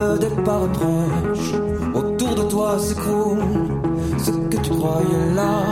départ 0.00 0.70
proche, 0.70 1.54
autour 1.92 2.36
de 2.36 2.48
toi 2.48 2.78
s'écroule 2.78 3.42
ce 4.16 4.30
que 4.30 4.56
tu 4.62 4.70
croyais 4.70 5.34
là. 5.34 5.64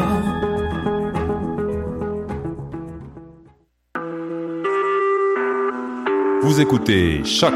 Vous 6.43 6.61
écoutez 6.61 7.23
Choc 7.25 7.55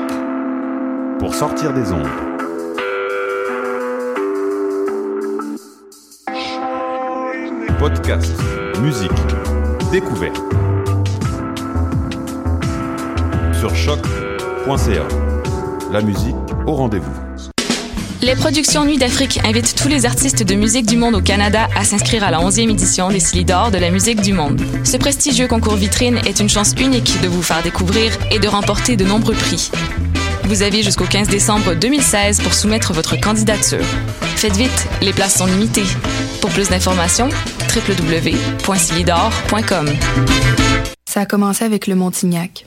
pour 1.19 1.35
sortir 1.35 1.75
des 1.75 1.91
ondes. 1.91 2.07
Podcast, 7.81 8.41
musique, 8.81 9.11
découverte. 9.91 10.41
Sur 13.59 13.75
choc.ca. 13.75 15.20
La 15.93 16.03
musique 16.03 16.37
au 16.69 16.75
rendez-vous. 16.75 17.11
Les 18.23 18.37
productions 18.37 18.85
Nuit 18.85 18.97
d'Afrique 18.97 19.41
invitent 19.45 19.75
tous 19.75 19.89
les 19.89 20.07
artistes 20.07 20.45
de 20.45 20.55
musique 20.55 20.87
du 20.87 20.97
monde 20.97 21.17
au 21.17 21.21
Canada 21.21 21.67
à 21.75 21.83
s'inscrire 21.85 22.23
à 22.23 22.31
la 22.31 22.39
11e 22.39 22.71
édition 22.71 23.09
des 23.09 23.19
Silidor 23.19 23.73
de 23.73 23.79
la 23.79 23.91
musique 23.91 24.21
du 24.21 24.33
monde. 24.33 24.63
Ce 24.85 24.97
prestigieux 24.97 25.49
concours 25.49 25.75
vitrine 25.75 26.21
est 26.27 26.39
une 26.39 26.49
chance 26.49 26.75
unique 26.79 27.21
de 27.23 27.29
vous 27.29 27.43
faire 27.43 27.65
découvrir 27.65 28.13
et 28.31 28.39
de 28.39 28.47
remporter 28.47 28.95
de 28.95 29.05
nombreux 29.05 29.35
prix. 29.35 29.73
Vous 30.45 30.63
avez 30.63 30.85
jusqu'au 30.85 31.07
15 31.07 31.27
décembre 31.27 31.75
2016 31.75 32.41
pour 32.41 32.55
soumettre 32.55 32.93
votre 32.93 33.19
candidature. 33.19 33.85
Faites 34.37 34.57
vite, 34.57 34.87
les 35.03 35.13
places 35.13 35.39
sont 35.39 35.47
limitées. 35.47 35.87
Pour 36.41 36.51
plus 36.51 36.69
d'informations, 36.69 37.31
www.silidor.com. 37.75 39.91
Ça 41.09 41.23
a 41.23 41.27
commencé 41.27 41.65
avec 41.65 41.89
le 41.89 41.97
Montignac. 41.97 42.67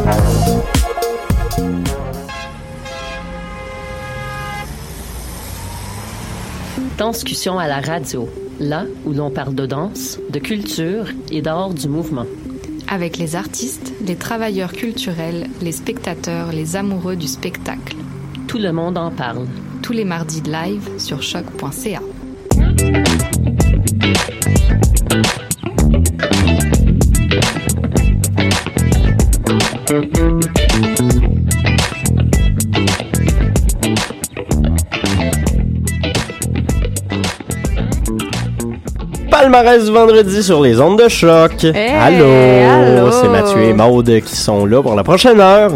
Danscussion 7.01 7.57
à 7.57 7.67
la 7.67 7.81
radio, 7.81 8.29
là 8.59 8.85
où 9.07 9.11
l'on 9.11 9.31
parle 9.31 9.55
de 9.55 9.65
danse, 9.65 10.19
de 10.29 10.37
culture 10.37 11.07
et 11.31 11.41
d'art 11.41 11.73
du 11.73 11.87
mouvement. 11.87 12.27
Avec 12.87 13.17
les 13.17 13.35
artistes, 13.35 13.91
les 14.05 14.15
travailleurs 14.15 14.71
culturels, 14.71 15.47
les 15.63 15.71
spectateurs, 15.71 16.51
les 16.51 16.75
amoureux 16.75 17.15
du 17.15 17.25
spectacle. 17.25 17.95
Tout 18.47 18.59
le 18.59 18.71
monde 18.71 18.99
en 18.99 19.09
parle. 19.09 19.47
Tous 19.81 19.93
les 19.93 20.05
mardis 20.05 20.43
de 20.43 20.51
live 20.51 20.87
sur 20.99 21.23
choc.ca. 21.23 22.01
Palmarès 39.51 39.83
du 39.83 39.91
vendredi 39.91 40.43
sur 40.43 40.61
les 40.61 40.79
ondes 40.79 40.97
de 40.97 41.09
choc. 41.09 41.65
allô, 41.65 42.25
allô. 42.25 43.11
c'est 43.11 43.27
Mathieu 43.27 43.61
et 43.63 43.73
Maude 43.73 44.21
qui 44.21 44.35
sont 44.37 44.65
là 44.65 44.81
pour 44.81 44.95
la 44.95 45.03
prochaine 45.03 45.41
heure. 45.41 45.71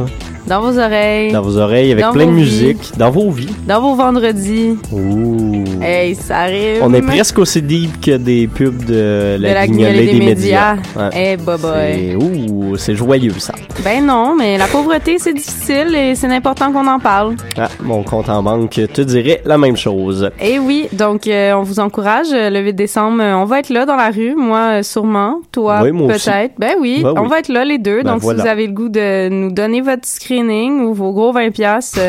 Dans 0.48 0.62
vos 0.62 0.78
oreilles. 0.78 1.32
Dans 1.32 1.42
vos 1.42 1.58
oreilles 1.58 1.92
avec 1.92 2.04
Dans 2.06 2.12
plein 2.12 2.28
de 2.28 2.32
musique, 2.32 2.92
dans 2.98 3.10
vos 3.10 3.32
vies. 3.32 3.50
Dans 3.68 3.82
vos 3.82 3.96
vendredis. 3.96 4.78
Ouh. 4.92 5.64
Hey, 5.82 6.14
ça 6.14 6.38
arrive. 6.42 6.82
On 6.84 6.94
est 6.94 7.02
presque 7.02 7.40
aussi 7.40 7.62
deep 7.64 8.00
que 8.00 8.18
des 8.18 8.48
pubs 8.48 8.86
de 8.86 9.38
la, 9.40 9.50
de 9.50 9.54
la 9.56 9.68
guignolée 9.68 10.06
des, 10.06 10.20
des 10.20 10.26
médias. 10.26 10.76
Ouais. 10.96 11.10
Eh. 11.16 11.38
C'est- 11.38 12.16
Ouh, 12.16 12.78
c'est 12.78 12.96
joyeux 12.96 13.34
ça. 13.40 13.54
Ben 13.84 14.06
non, 14.06 14.36
mais 14.38 14.58
la 14.58 14.68
pauvreté, 14.68 15.18
c'est 15.20 15.34
difficile 15.34 15.96
et 15.96 16.14
c'est 16.16 16.28
important 16.28 16.72
qu'on 16.72 16.88
en 16.88 17.00
parle. 17.00 17.36
Ah, 17.58 17.68
mon 17.82 18.04
compte 18.04 18.30
en 18.30 18.44
banque 18.44 18.80
te 18.94 19.02
dirait 19.02 19.42
la 19.46 19.58
même 19.58 19.78
chose. 19.78 20.30
Et 20.40 20.60
oui, 20.60 20.88
donc 20.94 21.28
euh, 21.28 21.54
on 21.54 21.64
vous 21.64 21.80
encourage. 21.80 22.28
euh, 22.34 22.50
Le 22.52 22.60
8 22.62 22.74
décembre, 22.74 23.22
euh, 23.22 23.34
on 23.34 23.46
va 23.46 23.60
être 23.60 23.70
là 23.70 23.86
dans 23.86 23.96
la 23.96 24.10
rue. 24.12 24.36
Moi, 24.36 24.84
sûrement. 24.84 25.40
Toi, 25.52 25.82
Oui, 25.84 25.92
peut-être. 26.08 26.54
Ben 26.60 26.76
oui, 26.80 27.02
Ben 27.04 27.14
on 27.18 27.28
va 27.28 27.40
être 27.40 27.50
là 27.50 27.66
les 27.66 27.78
deux. 27.80 28.04
Ben 28.04 28.14
donc 28.14 28.22
voilà. 28.22 28.40
si 28.40 28.44
vous 28.46 28.52
avez 28.52 28.68
le 28.68 28.74
goût 28.74 28.90
de 28.90 29.30
nous 29.30 29.52
donner 29.52 29.82
votre 29.82 30.06
screening 30.36 30.82
ou 30.86 30.94
vos 30.94 31.12
gros 31.14 31.32
20 31.32 31.52
pièces, 31.52 32.00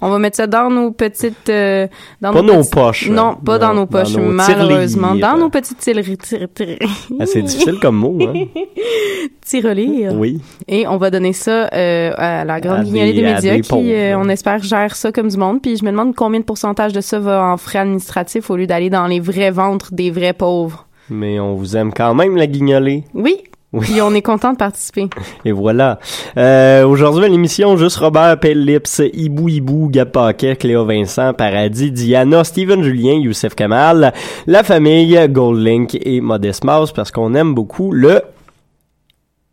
on 0.00 0.10
va 0.10 0.18
mettre 0.18 0.36
ça 0.36 0.46
dans 0.46 0.70
nos 0.70 0.90
petites... 0.90 1.48
euh, 1.48 1.86
dans 2.20 2.32
Pas 2.32 2.42
nos 2.42 2.64
poches. 2.64 3.08
Non, 3.08 3.36
pas 3.36 3.58
dans, 3.58 3.74
nos 3.74 3.86
poches, 3.86 4.12
dans 4.12 4.20
nos 4.22 4.32
malheureusement. 4.32 5.14
Dans 5.14 5.36
nos 5.36 5.50
petites 5.50 5.78
Ah, 7.20 7.26
c'est 7.26 7.42
difficile 7.42 7.78
comme 7.80 7.96
mot, 7.96 8.16
hein? 8.22 8.32
tirelires. 9.44 10.12
Oui. 10.14 10.40
Et 10.68 10.86
on 10.86 10.96
va 10.96 11.10
donner 11.10 11.32
ça 11.32 11.68
euh, 11.72 12.12
à 12.16 12.44
la 12.44 12.60
grande 12.60 12.84
guignolée 12.84 13.12
des- 13.12 13.22
médias 13.22 13.54
des 13.56 13.60
qui, 13.60 13.92
euh, 13.92 14.18
on 14.18 14.28
espère, 14.28 14.62
gère 14.62 14.96
ça 14.96 15.12
comme 15.12 15.28
du 15.28 15.36
monde. 15.36 15.60
Puis 15.60 15.76
je 15.76 15.84
me 15.84 15.90
demande 15.90 16.14
combien 16.14 16.40
de 16.40 16.44
pourcentage 16.44 16.92
de 16.92 17.00
ça 17.00 17.18
va 17.18 17.44
en 17.44 17.56
frais 17.56 17.80
administratifs 17.80 18.50
au 18.50 18.56
lieu 18.56 18.66
d'aller 18.66 18.90
dans 18.90 19.06
les 19.06 19.20
vrais 19.20 19.50
ventres 19.50 19.92
des 19.92 20.10
vrais 20.10 20.32
pauvres. 20.32 20.86
Mais 21.10 21.38
on 21.38 21.54
vous 21.54 21.76
aime 21.76 21.92
quand 21.92 22.14
même, 22.14 22.36
la 22.36 22.46
guignolée. 22.46 23.04
Oui. 23.12 23.44
Oui. 23.74 23.80
Puis 23.86 24.00
on 24.00 24.14
est 24.14 24.22
content 24.22 24.52
de 24.52 24.56
participer. 24.56 25.08
Et 25.44 25.50
voilà. 25.50 25.98
Euh, 26.36 26.86
Aujourd'hui 26.86 27.24
à 27.24 27.28
l'émission, 27.28 27.76
juste 27.76 27.96
Robert 27.96 28.38
Pellips, 28.38 29.02
Ibou 29.12 29.48
Ibou, 29.48 29.88
Gab 29.90 30.10
Paquet, 30.12 30.54
Cléo 30.54 30.84
Vincent, 30.84 31.34
Paradis, 31.34 31.90
Diana, 31.90 32.44
Steven 32.44 32.84
Julien, 32.84 33.14
Youssef 33.14 33.56
Kamal, 33.56 34.12
la 34.46 34.62
famille, 34.62 35.18
Goldlink 35.28 35.96
et 36.00 36.20
Modest 36.20 36.62
Mouse 36.62 36.92
parce 36.92 37.10
qu'on 37.10 37.34
aime 37.34 37.52
beaucoup 37.52 37.90
le 37.90 38.22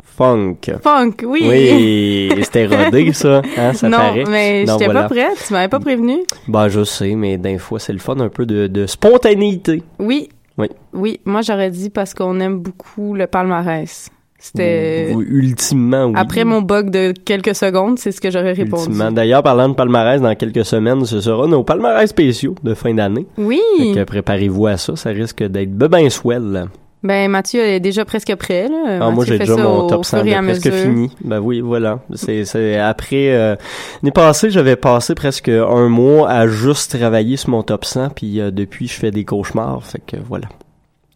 funk. 0.03 0.57
Funk, 0.83 1.13
oui. 1.25 1.41
Oui, 1.47 2.43
c'était 2.43 2.67
rodé 2.67 3.11
ça, 3.13 3.41
hein, 3.57 3.73
ça 3.73 3.89
non, 3.89 3.97
paraît. 3.97 4.23
mais 4.29 4.65
j'étais 4.67 4.85
voilà. 4.85 5.03
pas 5.03 5.09
prête. 5.09 5.43
Tu 5.47 5.53
m'avais 5.53 5.67
pas 5.69 5.79
prévenu. 5.79 6.17
Ben 6.47 6.67
je 6.67 6.83
sais, 6.83 7.15
mais 7.15 7.37
d'un 7.37 7.57
fois 7.57 7.79
c'est 7.79 7.93
le 7.93 7.97
fun 7.99 8.19
un 8.19 8.29
peu 8.29 8.45
de, 8.45 8.67
de 8.67 8.85
spontanéité. 8.85 9.81
Oui. 9.97 10.29
Oui. 10.57 10.67
Oui. 10.93 11.19
Moi, 11.25 11.41
j'aurais 11.41 11.71
dit 11.71 11.89
parce 11.89 12.13
qu'on 12.13 12.39
aime 12.39 12.59
beaucoup 12.59 13.13
le 13.13 13.27
palmarès. 13.27 14.09
C'était... 14.43 15.13
Ultimement, 15.13 16.05
oui. 16.05 16.13
Après 16.15 16.43
mon 16.45 16.63
bug 16.63 16.89
de 16.89 17.13
quelques 17.25 17.53
secondes, 17.53 17.99
c'est 17.99 18.11
ce 18.11 18.19
que 18.19 18.31
j'aurais 18.31 18.53
répondu. 18.53 18.85
Ultimement. 18.85 19.11
D'ailleurs, 19.11 19.43
parlant 19.43 19.69
de 19.69 19.75
palmarès, 19.75 20.19
dans 20.19 20.33
quelques 20.33 20.65
semaines, 20.65 21.05
ce 21.05 21.21
sera 21.21 21.45
nos 21.45 21.63
palmarès 21.63 22.09
spéciaux 22.09 22.55
de 22.63 22.73
fin 22.73 22.91
d'année. 22.95 23.27
Oui. 23.37 23.61
Que 23.93 24.03
préparez-vous 24.03 24.65
à 24.65 24.77
ça, 24.77 24.95
ça 24.95 25.11
risque 25.11 25.43
d'être 25.43 25.77
ben 25.77 26.09
swell. 26.09 26.69
Ben, 27.03 27.31
Mathieu 27.31 27.61
est 27.61 27.79
déjà 27.79 28.05
presque 28.05 28.35
prêt, 28.35 28.67
là. 28.67 28.99
Ah, 29.01 29.09
moi, 29.09 29.25
j'ai 29.25 29.39
déjà 29.39 29.55
mon 29.57 29.87
top 29.87 30.05
100 30.05 30.17
fur 30.17 30.27
et 30.27 30.35
de 30.35 30.45
presque 30.45 30.65
mesure. 30.67 30.83
fini. 30.83 31.11
Ben 31.23 31.39
oui, 31.39 31.59
voilà. 31.61 31.99
C'est, 32.13 32.45
c'est 32.45 32.77
après, 32.77 33.33
euh, 33.33 33.55
l'année 34.03 34.11
passée, 34.11 34.51
j'avais 34.51 34.75
passé 34.75 35.15
presque 35.15 35.49
un 35.49 35.89
mois 35.89 36.29
à 36.29 36.47
juste 36.47 36.95
travailler 36.95 37.37
sur 37.37 37.49
mon 37.49 37.63
top 37.63 37.85
100, 37.85 38.09
puis 38.09 38.39
euh, 38.39 38.51
depuis, 38.51 38.87
je 38.87 38.93
fais 38.93 39.09
des 39.09 39.25
cauchemars. 39.25 39.83
Fait 39.83 40.01
que 40.05 40.17
voilà. 40.17 40.47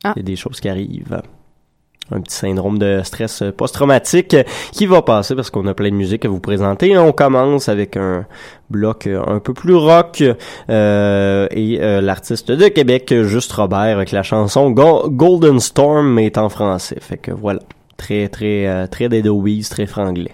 Ah. 0.03 0.13
Il 0.15 0.19
y 0.19 0.21
a 0.21 0.25
des 0.25 0.35
choses 0.35 0.59
qui 0.59 0.69
arrivent. 0.69 1.21
Un 2.11 2.21
petit 2.21 2.35
syndrome 2.35 2.77
de 2.77 3.01
stress 3.03 3.41
euh, 3.41 3.51
post-traumatique 3.51 4.35
euh, 4.35 4.43
qui 4.71 4.85
va 4.85 5.01
passer 5.01 5.35
parce 5.35 5.49
qu'on 5.49 5.65
a 5.65 5.73
plein 5.73 5.89
de 5.89 5.95
musique 5.95 6.23
à 6.25 6.29
vous 6.29 6.39
présenter. 6.39 6.95
On 6.97 7.11
commence 7.11 7.67
avec 7.67 7.97
un 7.97 8.25
bloc 8.69 9.07
euh, 9.07 9.23
un 9.25 9.39
peu 9.39 9.53
plus 9.53 9.73
rock 9.75 10.23
euh, 10.69 11.47
et 11.49 11.79
l'artiste 12.01 12.51
de 12.51 12.67
Québec, 12.67 13.11
Juste 13.23 13.51
Robert, 13.53 13.95
avec 13.97 14.11
la 14.11 14.21
chanson 14.21 14.69
Go- 14.71 15.09
Golden 15.09 15.59
Storm 15.59 16.19
est 16.19 16.37
en 16.37 16.49
français. 16.49 16.97
Fait 17.01 17.17
que 17.17 17.31
voilà. 17.31 17.59
Très, 17.97 18.27
très, 18.27 18.87
très 18.89 19.07
Obies, 19.27 19.65
très 19.69 19.85
franglais. 19.85 20.31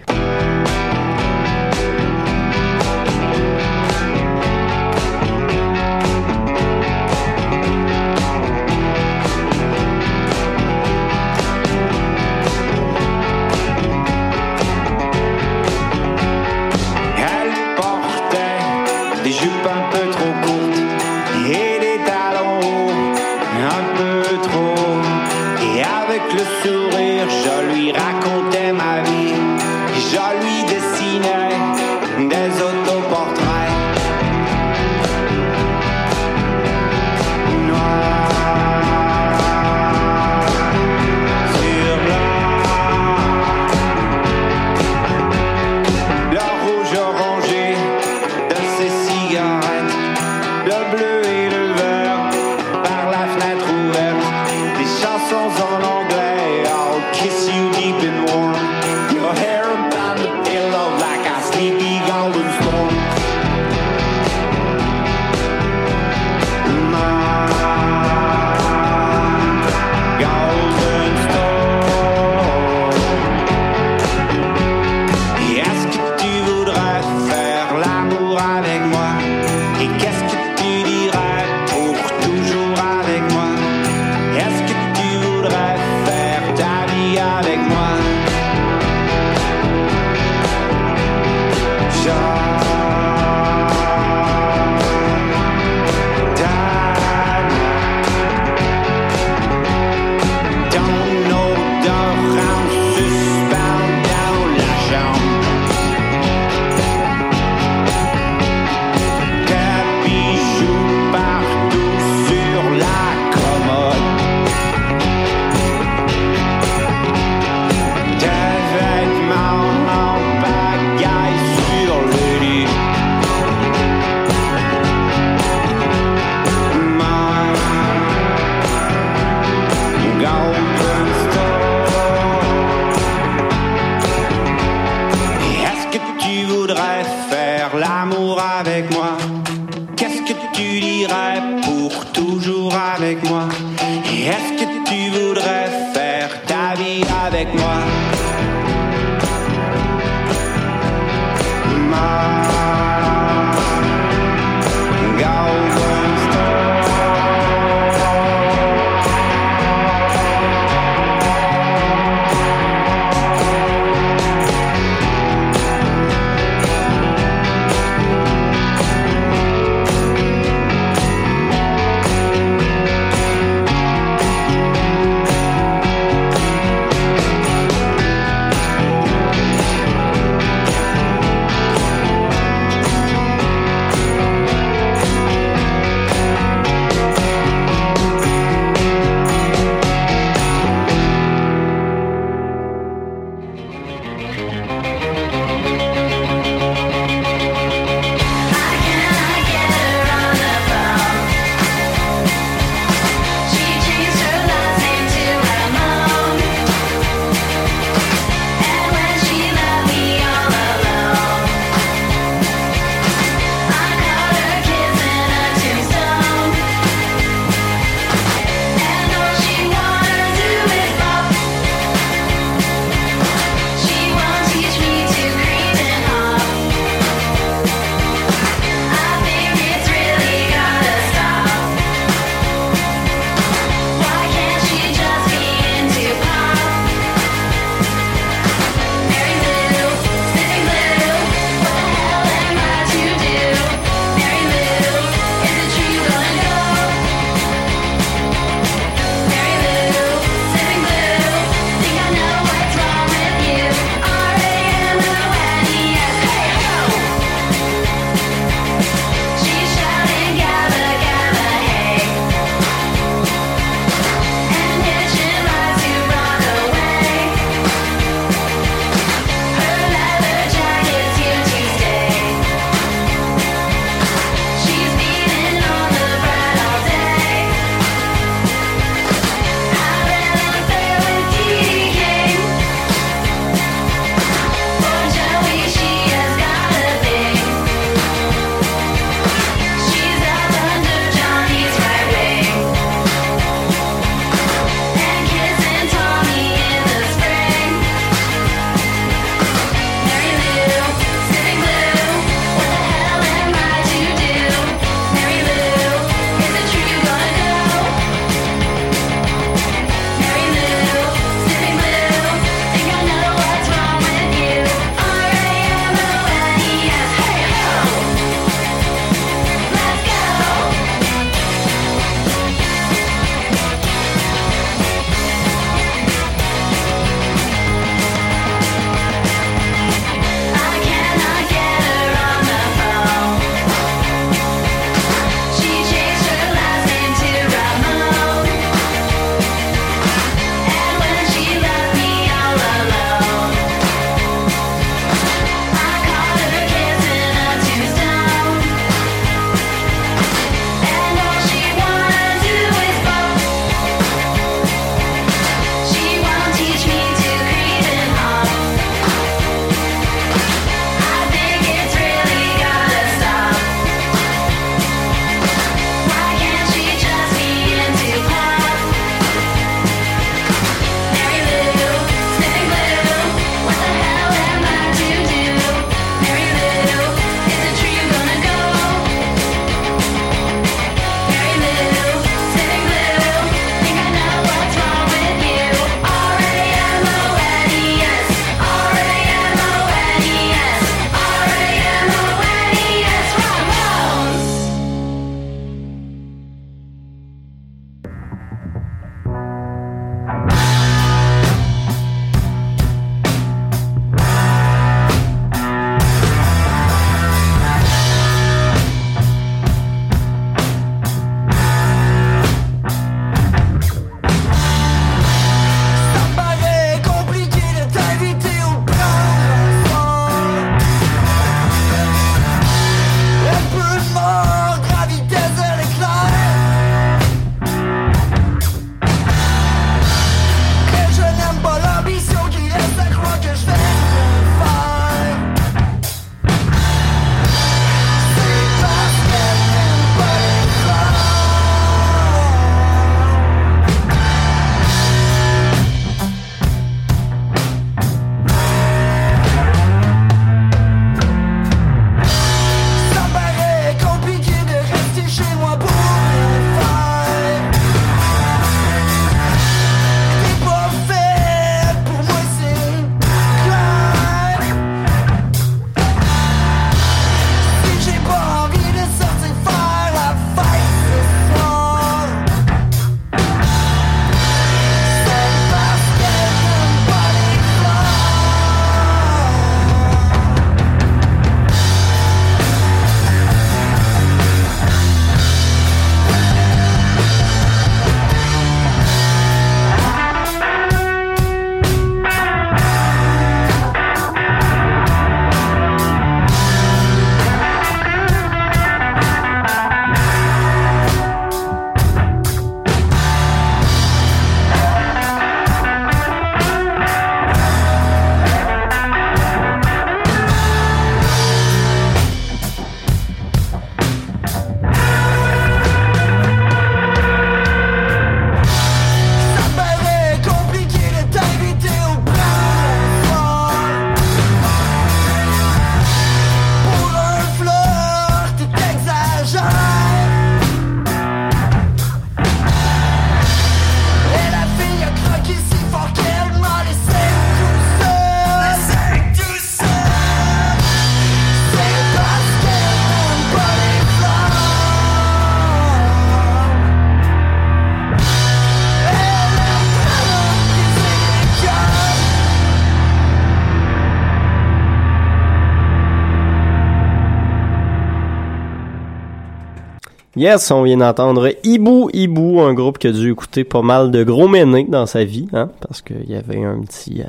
Yes, 560.42 560.72
on 560.72 560.82
vient 560.82 560.96
d'entendre 560.96 561.52
Hibou 561.62 562.10
Hibou, 562.12 562.62
un 562.62 562.74
groupe 562.74 562.98
qui 562.98 563.06
a 563.06 563.12
dû 563.12 563.30
écouter 563.30 563.62
pas 563.62 563.82
mal 563.82 564.10
de 564.10 564.24
gros 564.24 564.48
ménés 564.48 564.88
dans 564.88 565.06
sa 565.06 565.22
vie, 565.22 565.46
hein, 565.52 565.70
parce 565.80 566.02
qu'il 566.02 566.28
y 566.28 566.34
avait 566.34 566.64
un 566.64 566.80
petit... 566.80 567.22
euh, 567.22 567.26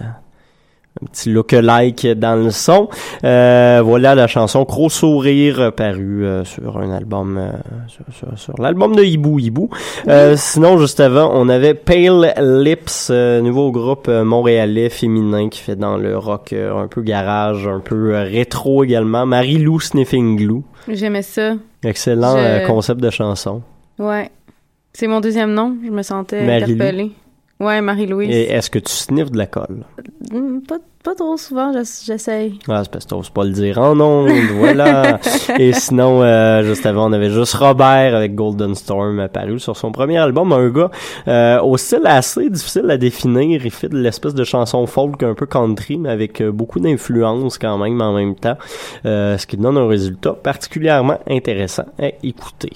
un 1.02 1.06
petit 1.08 1.32
look-alike 1.32 2.08
dans 2.18 2.36
le 2.36 2.52
son. 2.52 2.88
Euh, 3.24 3.82
voilà 3.84 4.14
la 4.14 4.28
chanson 4.28 4.64
Gros 4.64 4.90
Sourire 4.90 5.60
euh, 5.60 5.72
parue 5.72 6.24
euh, 6.26 6.44
sur 6.46 6.78
un 6.78 6.92
album 6.92 7.38
euh, 7.38 7.52
sur, 7.88 8.06
sur- 8.14 8.38
sur 8.38 8.54
l'album 8.62 8.96
de 8.96 9.04
Hibou 9.04 9.40
Hibou. 9.40 9.70
Sinon 10.36 10.78
juste 10.78 11.00
avant, 11.00 11.32
on 11.34 11.50
avait 11.50 11.74
Pale 11.74 12.34
Lips, 12.64 13.10
nouveau 13.10 13.72
groupe 13.72 14.08
montréalais 14.08 14.90
féminin 14.90 15.50
qui 15.50 15.60
fait 15.60 15.76
dans 15.76 15.98
le 15.98 16.18
rock 16.18 16.54
un 16.54 16.88
peu 16.88 17.02
garage, 17.02 17.68
un 17.68 17.80
peu 17.80 18.12
rétro 18.16 18.84
également. 18.84 19.26
Marie-Lou 19.26 19.80
Sniffing 19.80 20.38
Glue. 20.38 20.62
J'aimais 20.88 21.22
ça. 21.24 21.54
Excellent 21.84 22.38
Je- 22.38 22.68
concept 22.68 23.02
de 23.02 23.10
chanson. 23.10 23.62
Ouais. 24.00 24.30
C'est 24.94 25.08
mon 25.08 25.22
deuxième 25.22 25.54
nom. 25.54 25.76
Je 25.84 25.90
me 25.90 26.04
sentais 26.04 26.42
interpellée. 26.48 27.12
Ouais, 27.64 27.82
Marie-Louise. 27.82 28.30
Et 28.30 28.50
est-ce 28.52 28.70
que 28.70 28.80
tu 28.80 28.92
sniffes 28.92 29.32
de 29.32 29.38
la 29.38 29.48
colle? 29.48 29.86
Hmm, 30.32 30.60
Pas, 30.68 30.78
pas 31.04 31.16
trop 31.16 31.38
souvent, 31.38 31.72
j'ess- 31.74 32.04
j'essaye. 32.06 32.60
Ah, 32.68 32.82
c'est 32.84 32.92
parce 32.92 33.06
que 33.06 33.10
t'oses 33.10 33.30
pas 33.30 33.44
le 33.44 33.52
dire 33.52 33.78
en 33.80 34.00
ondes, 34.00 34.32
voilà. 34.58 35.20
Et 35.60 35.74
sinon, 35.74 36.22
euh, 36.24 36.64
juste 36.64 36.86
avant, 36.86 37.10
on 37.10 37.14
avait 37.14 37.30
juste 37.30 37.54
Robert 37.56 38.16
avec 38.16 38.36
Golden 38.36 38.74
Storm 38.76 39.20
apparu 39.20 39.60
sur 39.60 39.76
son 39.78 39.92
premier 39.92 40.18
album, 40.18 40.52
un 40.54 40.70
gars 40.70 40.92
euh, 41.28 41.62
au 41.62 41.78
style 41.78 42.02
assez 42.06 42.50
difficile 42.50 42.90
à 42.90 42.98
définir. 42.98 43.66
Il 43.66 43.72
fait 43.72 43.90
de 43.90 43.98
l'espèce 43.98 44.34
de 44.34 44.44
chanson 44.44 44.86
folk 44.88 45.22
un 45.24 45.34
peu 45.34 45.46
country, 45.46 45.98
mais 45.98 46.10
avec 46.10 46.42
euh, 46.42 46.52
beaucoup 46.52 46.80
d'influence 46.80 47.58
quand 47.58 47.78
même 47.78 48.02
en 48.02 48.14
même 48.14 48.36
temps, 48.36 48.58
euh, 49.06 49.38
ce 49.38 49.46
qui 49.48 49.58
donne 49.58 49.78
un 49.78 49.88
résultat 49.88 50.34
particulièrement 50.34 51.20
intéressant 51.30 51.86
à 52.02 52.08
écouter. 52.24 52.72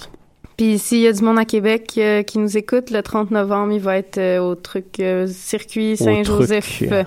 Puis 0.58 0.80
s'il 0.80 1.02
y 1.02 1.08
a 1.08 1.14
du 1.14 1.24
monde 1.24 1.38
à 1.38 1.46
Québec 1.46 1.94
euh, 2.00 2.24
qui 2.24 2.40
nous 2.40 2.58
écoute, 2.58 2.90
le 2.90 3.04
30 3.04 3.30
novembre, 3.30 3.74
il 3.74 3.80
va 3.80 3.96
être 3.98 4.18
euh, 4.18 4.40
au 4.40 4.56
truc 4.56 5.00
euh, 5.00 5.28
Circuit 5.28 5.96
Saint-Joseph. 5.96 6.82
Euh, 6.82 6.88
euh. 6.92 7.04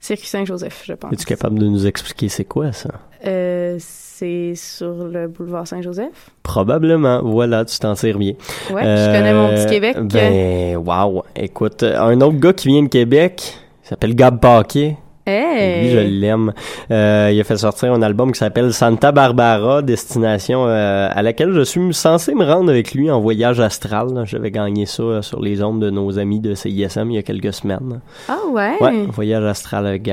Circuit 0.00 0.26
Saint-Joseph, 0.26 0.82
je 0.86 0.94
pense. 0.94 1.12
Es-tu 1.12 1.24
capable 1.24 1.60
de 1.60 1.68
nous 1.68 1.86
expliquer 1.86 2.28
c'est 2.28 2.44
quoi 2.44 2.72
ça? 2.72 2.90
Euh, 3.24 3.76
c'est 3.78 4.54
sur 4.56 5.06
le 5.06 5.28
boulevard 5.28 5.68
Saint-Joseph. 5.68 6.30
Probablement, 6.42 7.22
voilà, 7.22 7.64
tu 7.64 7.78
t'en 7.78 7.94
tires 7.94 8.18
bien. 8.18 8.32
Ouais, 8.72 8.82
je 8.82 9.06
connais 9.06 9.34
mon 9.34 9.50
petit 9.50 9.66
Québec. 9.66 9.96
Ben, 10.00 10.76
wow. 10.76 11.22
Écoute, 11.36 11.84
un 11.84 12.20
autre 12.22 12.38
gars 12.38 12.52
qui 12.54 12.68
vient 12.68 12.82
de 12.82 12.88
Québec, 12.88 13.56
il 13.84 13.88
s'appelle 13.88 14.16
Gab 14.16 14.40
Paquet. 14.40 14.96
Hey! 15.30 15.82
Lui, 15.84 15.90
je 15.90 15.98
l'aime. 15.98 16.52
Euh, 16.90 17.30
il 17.32 17.40
a 17.40 17.44
fait 17.44 17.56
sortir 17.56 17.92
un 17.92 18.02
album 18.02 18.32
qui 18.32 18.38
s'appelle 18.38 18.72
Santa 18.72 19.12
Barbara, 19.12 19.82
destination 19.82 20.66
euh, 20.66 21.08
à 21.10 21.22
laquelle 21.22 21.52
je 21.52 21.60
suis 21.62 21.94
censé 21.94 22.34
me 22.34 22.44
rendre 22.44 22.70
avec 22.70 22.92
lui 22.94 23.10
en 23.10 23.20
voyage 23.20 23.60
astral. 23.60 24.08
J'avais 24.24 24.50
gagné 24.50 24.86
ça 24.86 25.02
euh, 25.02 25.22
sur 25.22 25.40
les 25.40 25.62
ondes 25.62 25.80
de 25.80 25.90
nos 25.90 26.18
amis 26.18 26.40
de 26.40 26.54
CISM 26.54 27.10
il 27.10 27.14
y 27.14 27.18
a 27.18 27.22
quelques 27.22 27.52
semaines. 27.54 28.00
Ah 28.28 28.38
ouais? 28.50 28.76
Ouais, 28.80 29.06
voyage 29.08 29.44
astral 29.44 29.86
avec 29.86 30.08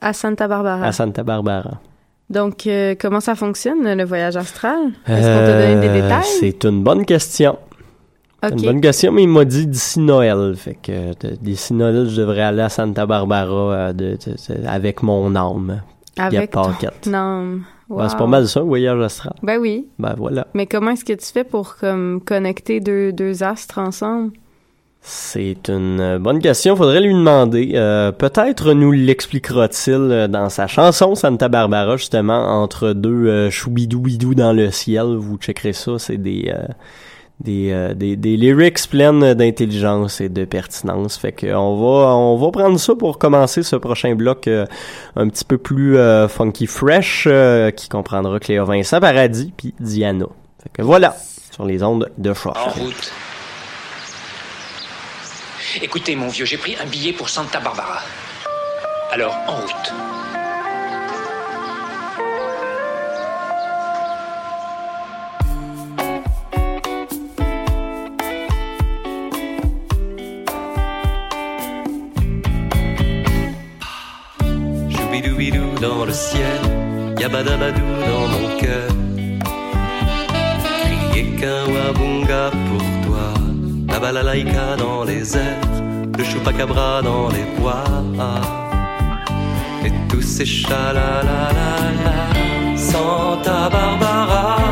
À 0.00 0.12
Santa 0.12 0.48
Barbara. 0.48 0.86
à 0.86 0.92
Santa 0.92 1.22
Barbara. 1.22 1.80
Donc, 2.28 2.66
euh, 2.66 2.96
comment 2.98 3.20
ça 3.20 3.36
fonctionne, 3.36 3.84
le 3.94 4.04
voyage 4.04 4.36
astral? 4.36 4.78
Est-ce 5.06 5.20
qu'on 5.20 5.46
t'a 5.46 5.60
donné 5.60 5.80
des 5.88 6.02
détails? 6.02 6.24
C'est 6.40 6.64
une 6.64 6.82
bonne 6.82 7.04
question. 7.04 7.56
Ok. 8.44 8.52
Une 8.52 8.62
bonne 8.66 8.80
question, 8.80 9.12
mais 9.12 9.22
il 9.22 9.28
m'a 9.28 9.44
dit 9.44 9.66
d'ici 9.66 9.98
Noël. 10.00 10.54
Fait 10.56 10.74
que 10.80 10.92
euh, 10.92 11.12
d'ici 11.40 11.72
Noël, 11.74 12.06
je 12.08 12.20
devrais 12.20 12.42
aller 12.42 12.62
à 12.62 12.68
Santa 12.68 13.06
Barbara 13.06 13.52
euh, 13.74 13.92
de- 13.92 14.16
de- 14.26 14.54
de- 14.62 14.66
avec 14.66 15.02
mon 15.02 15.34
âme. 15.34 15.80
Avec 16.18 16.50
ton 16.50 16.62
âme. 17.14 17.64
C'est 18.08 18.18
pas 18.18 18.26
mal 18.26 18.46
ça, 18.48 18.60
un 18.60 18.64
voyage 18.64 19.00
astral. 19.00 19.34
Ben 19.42 19.58
oui. 19.58 19.86
Ben 19.98 20.14
voilà. 20.18 20.46
Mais 20.54 20.66
comment 20.66 20.90
est-ce 20.90 21.04
que 21.04 21.12
tu 21.12 21.26
fais 21.26 21.44
pour 21.44 21.76
comme 21.76 22.20
connecter 22.24 22.80
deux, 22.80 23.12
deux 23.12 23.42
astres 23.42 23.78
ensemble? 23.78 24.32
C'est 25.00 25.68
une 25.68 26.00
euh, 26.00 26.18
bonne 26.18 26.40
question, 26.40 26.74
faudrait 26.74 27.00
lui 27.00 27.14
demander. 27.14 27.72
Euh, 27.76 28.10
Peut-être 28.10 28.72
nous 28.72 28.90
l'expliquera-t-il 28.90 30.26
dans 30.28 30.48
sa 30.48 30.66
chanson 30.66 31.14
Santa 31.14 31.48
Barbara, 31.48 31.96
justement, 31.96 32.60
entre 32.62 32.92
deux 32.92 33.26
euh, 33.28 33.50
choubidou-bidou 33.50 34.34
dans 34.34 34.52
le 34.52 34.70
ciel. 34.72 35.14
Vous 35.16 35.36
checkerez 35.38 35.72
ça, 35.74 35.98
c'est 35.98 36.16
des, 36.16 36.52
euh, 36.52 36.66
des, 37.40 37.70
euh, 37.70 37.94
des, 37.94 38.16
des 38.16 38.36
lyrics 38.36 38.88
pleines 38.88 39.34
d'intelligence 39.34 40.20
et 40.20 40.28
de 40.28 40.44
pertinence. 40.44 41.16
Fait 41.16 41.32
que 41.32 41.46
on 41.54 41.76
va, 41.76 42.14
on 42.14 42.36
va 42.36 42.50
prendre 42.50 42.78
ça 42.78 42.94
pour 42.94 43.18
commencer 43.18 43.62
ce 43.62 43.76
prochain 43.76 44.14
bloc 44.14 44.48
euh, 44.48 44.66
un 45.16 45.28
petit 45.28 45.44
peu 45.44 45.58
plus 45.58 45.98
euh, 45.98 46.28
funky 46.28 46.66
fresh, 46.66 47.26
euh, 47.26 47.70
qui 47.70 47.88
comprendra 47.88 48.38
Cléa 48.40 48.64
Vincent 48.64 49.00
Paradis 49.00 49.52
puis 49.56 49.74
Diana. 49.80 50.26
Fait 50.62 50.70
que 50.72 50.82
voilà, 50.82 51.16
sur 51.50 51.64
les 51.64 51.82
ondes 51.82 52.10
de 52.16 52.34
choc. 52.34 52.56
En 52.56 52.70
route. 52.70 53.12
Écoutez, 55.82 56.16
mon 56.16 56.28
vieux, 56.28 56.46
j'ai 56.46 56.56
pris 56.56 56.74
un 56.82 56.86
billet 56.86 57.12
pour 57.12 57.28
Santa 57.28 57.60
Barbara. 57.60 58.00
Alors, 59.12 59.36
en 59.46 59.56
route. 59.56 60.15
Ciel, 76.16 76.62
yabadabadou 77.20 77.88
dans 78.08 78.26
mon 78.34 78.46
cœur. 78.62 78.90
Crier 80.80 81.26
qu'un 81.38 81.64
wabunga 81.74 82.44
pour 82.66 82.84
toi, 83.04 83.26
la 83.88 83.98
balalaïka 84.00 84.76
dans 84.78 85.04
les 85.04 85.36
airs, 85.36 85.74
le 86.18 86.24
chupacabra 86.24 87.02
dans 87.02 87.28
les 87.28 87.46
bois. 87.58 87.84
Et 89.84 89.92
tous 90.08 90.22
ces 90.22 90.46
chalalalala, 90.46 91.72
Santa 92.76 93.68
Barbara 93.68 94.65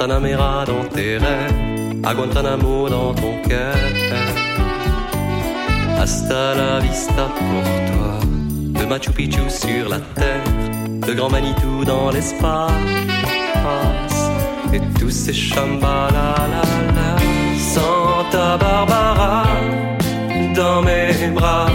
Guantanamera 0.00 0.64
dans 0.64 0.88
tes 0.88 1.18
rêves, 1.18 2.00
à 2.02 2.14
Guantanamo 2.14 2.88
dans 2.88 3.12
ton 3.12 3.34
cœur. 3.46 3.76
Hasta 6.00 6.54
la 6.54 6.80
vista 6.80 7.28
pour 7.36 7.62
toi, 7.90 8.80
de 8.80 8.86
Machu 8.86 9.10
Picchu 9.10 9.42
sur 9.50 9.90
la 9.90 9.98
terre, 9.98 10.42
de 11.06 11.12
Grand 11.12 11.28
Manitou 11.28 11.84
dans 11.84 12.10
l'espace, 12.10 12.72
et 14.72 14.80
tous 14.98 15.10
ces 15.10 15.34
chambalalala, 15.34 16.62
Santa 17.58 18.56
Barbara 18.56 19.44
dans 20.56 20.80
mes 20.80 21.28
bras. 21.34 21.66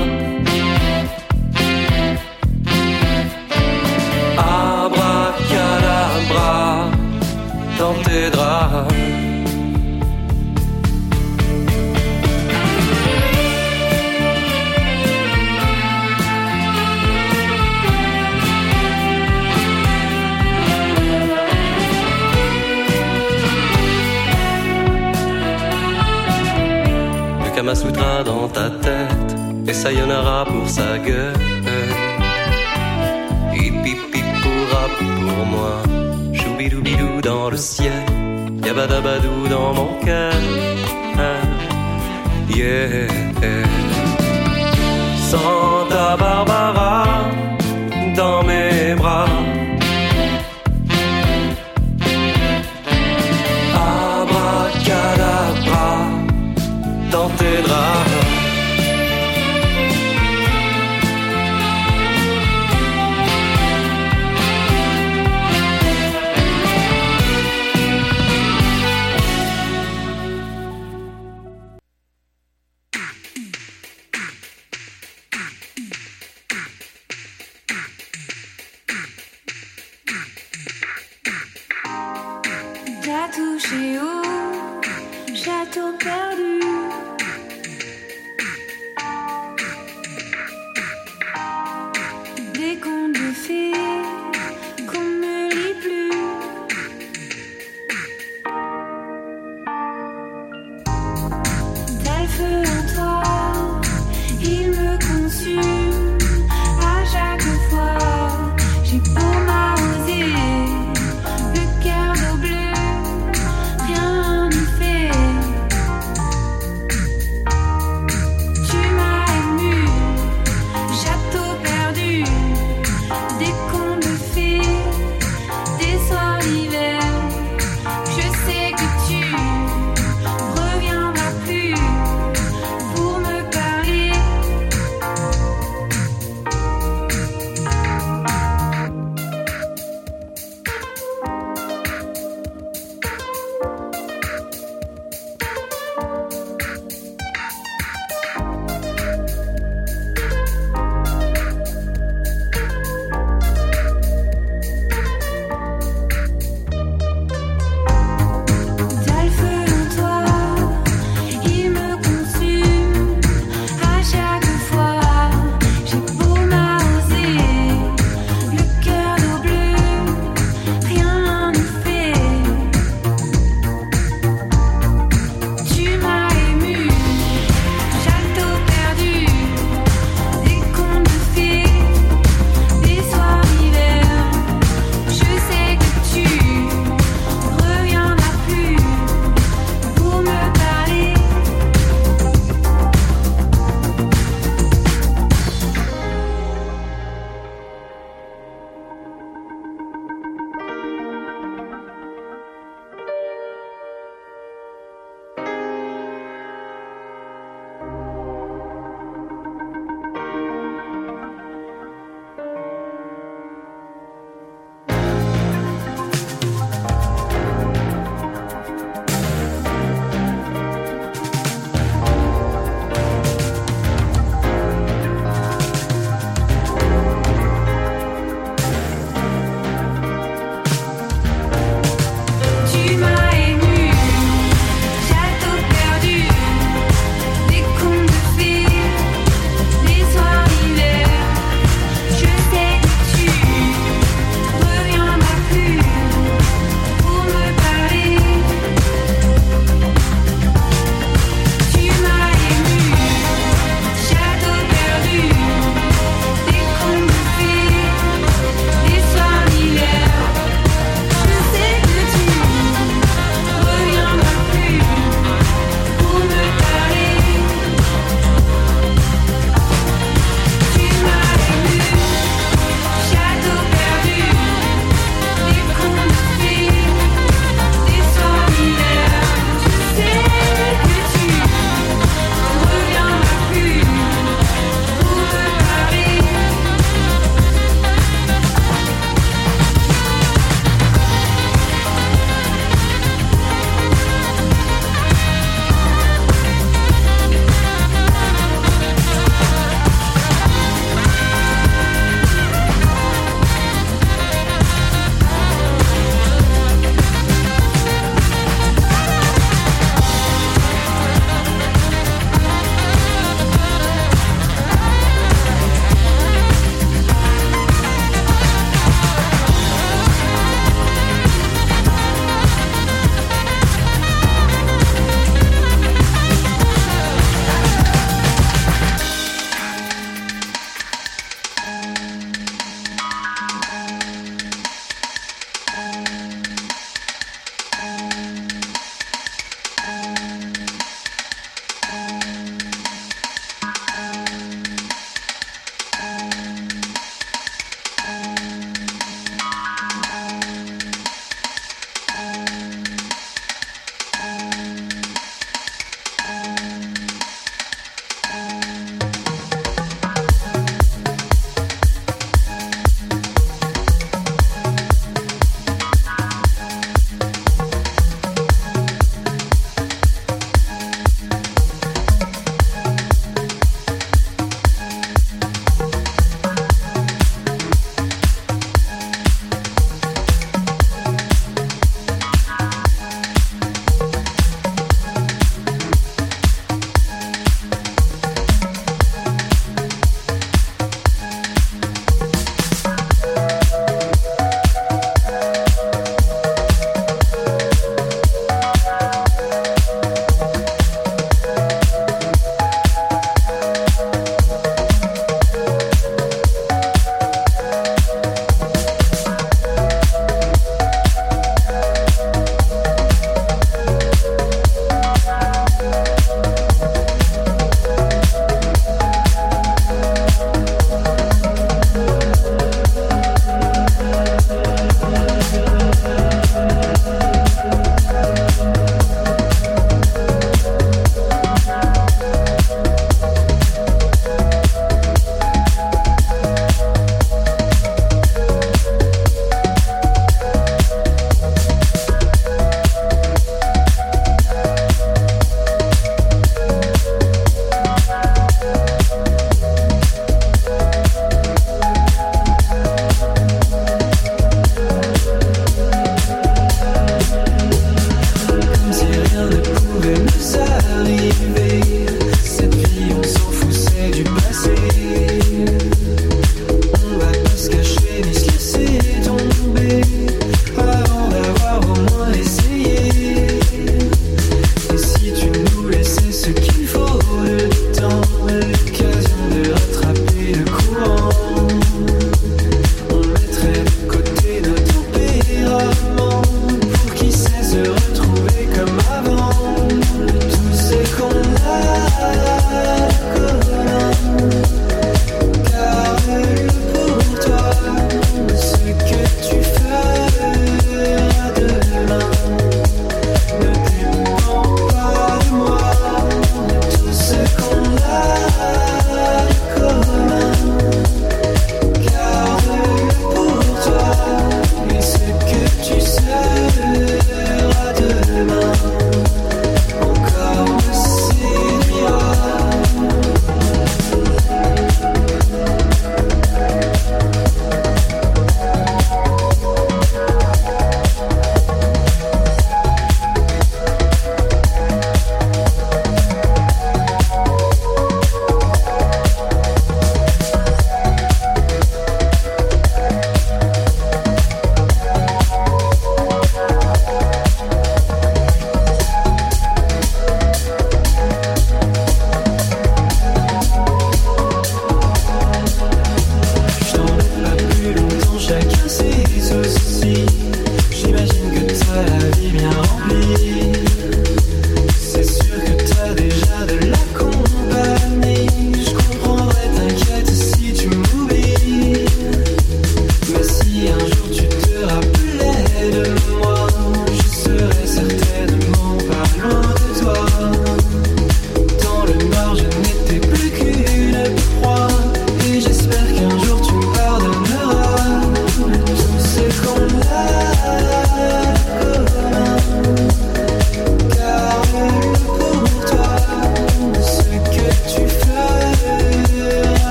Le 8.15 8.31
Kama 27.53 27.75
Sutra 27.75 28.23
dans 28.23 28.47
ta 28.47 28.69
tête 28.69 29.35
et 29.67 29.73
Sayonara 29.73 30.45
pour 30.45 30.69
sa 30.69 30.97
gueule. 30.99 31.33
Hippie 33.53 33.97
pourra 34.41 34.87
pour 34.97 35.45
moi. 35.47 35.84
Choubidoubidou 36.65 37.21
dans 37.21 37.49
le 37.51 37.57
ciel. 37.57 37.93
Yabadabadou 38.65 39.47
dans 39.49 39.73
mon 39.73 39.99
cœur. 40.03 40.33
Yeah. 42.49 43.07
Santa 45.29 46.15
Barbara 46.17 46.84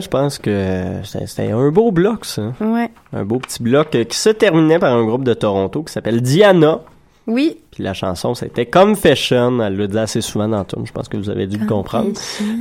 je 0.00 0.08
pense 0.08 0.38
que 0.38 1.00
c'était 1.04 1.50
un 1.50 1.70
beau 1.70 1.90
bloc, 1.92 2.24
ça. 2.24 2.52
Ouais. 2.60 2.90
Un 3.12 3.24
beau 3.24 3.38
petit 3.38 3.62
bloc 3.62 3.94
euh, 3.94 4.04
qui 4.04 4.16
se 4.16 4.30
terminait 4.30 4.78
par 4.78 4.94
un 4.94 5.04
groupe 5.04 5.24
de 5.24 5.34
Toronto 5.34 5.82
qui 5.82 5.92
s'appelle 5.92 6.20
Diana. 6.20 6.80
Oui. 7.26 7.58
Puis 7.70 7.82
la 7.82 7.94
chanson, 7.94 8.34
c'était 8.34 8.66
Confession. 8.66 9.62
Elle 9.62 9.76
le 9.76 9.88
dit 9.88 9.98
assez 9.98 10.20
souvent 10.20 10.46
dans 10.48 10.58
le. 10.58 10.84
Je 10.84 10.92
pense 10.92 11.08
que 11.08 11.16
vous 11.16 11.30
avez 11.30 11.46
dû 11.46 11.56
le 11.58 11.66
comprendre. 11.66 12.10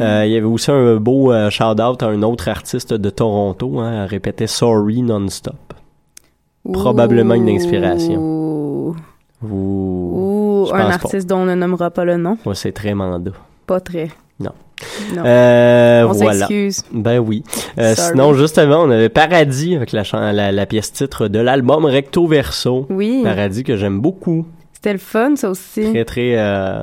Euh, 0.02 0.24
il 0.26 0.32
y 0.32 0.38
avait 0.38 0.46
aussi 0.46 0.72
un 0.72 0.96
beau 0.96 1.32
euh, 1.34 1.50
shout-out 1.50 2.02
à 2.02 2.08
un 2.08 2.22
autre 2.24 2.48
artiste 2.48 2.94
de 2.94 3.10
Toronto. 3.10 3.80
Hein, 3.80 4.04
elle 4.04 4.10
répétait 4.10 4.48
Sorry 4.48 5.02
non-stop. 5.02 5.74
Probablement 6.72 7.34
une 7.34 7.50
inspiration. 7.50 8.16
Ouh. 8.18 8.96
Vous... 9.42 10.64
Ou 10.64 10.66
Je 10.70 10.74
un 10.74 10.78
pas. 10.78 10.94
artiste 10.94 11.28
dont 11.28 11.40
on 11.40 11.46
ne 11.46 11.56
nommera 11.56 11.92
pas 11.92 12.06
le 12.06 12.16
nom. 12.16 12.38
Ouais, 12.46 12.56
c'est 12.56 12.72
très 12.72 12.94
mandat. 12.94 13.32
Pas 13.68 13.82
très. 13.82 14.10
Non. 15.16 15.24
Euh, 15.26 16.04
On 16.08 16.12
voilà. 16.12 16.48
Ben 16.92 17.20
oui. 17.20 17.44
Euh, 17.80 17.94
sinon, 17.96 18.34
juste 18.34 18.58
avant, 18.58 18.86
on 18.88 18.92
avait 18.92 19.10
Paradis 19.10 19.76
avec 19.76 19.92
la, 19.92 20.04
chan- 20.04 20.32
la, 20.32 20.52
la 20.52 20.66
pièce 20.66 20.92
titre 20.92 21.28
de 21.28 21.40
l'album 21.40 21.86
Recto 21.86 22.28
Verso. 22.28 22.86
Oui. 22.90 23.22
Paradis 23.24 23.64
que 23.64 23.78
j'aime 23.78 24.00
beaucoup. 24.00 24.46
C'était 24.74 24.94
le 24.94 25.00
fun, 25.00 25.36
ça 25.36 25.50
aussi. 25.50 25.90
Très, 25.92 26.04
très, 26.06 26.34
euh, 26.38 26.82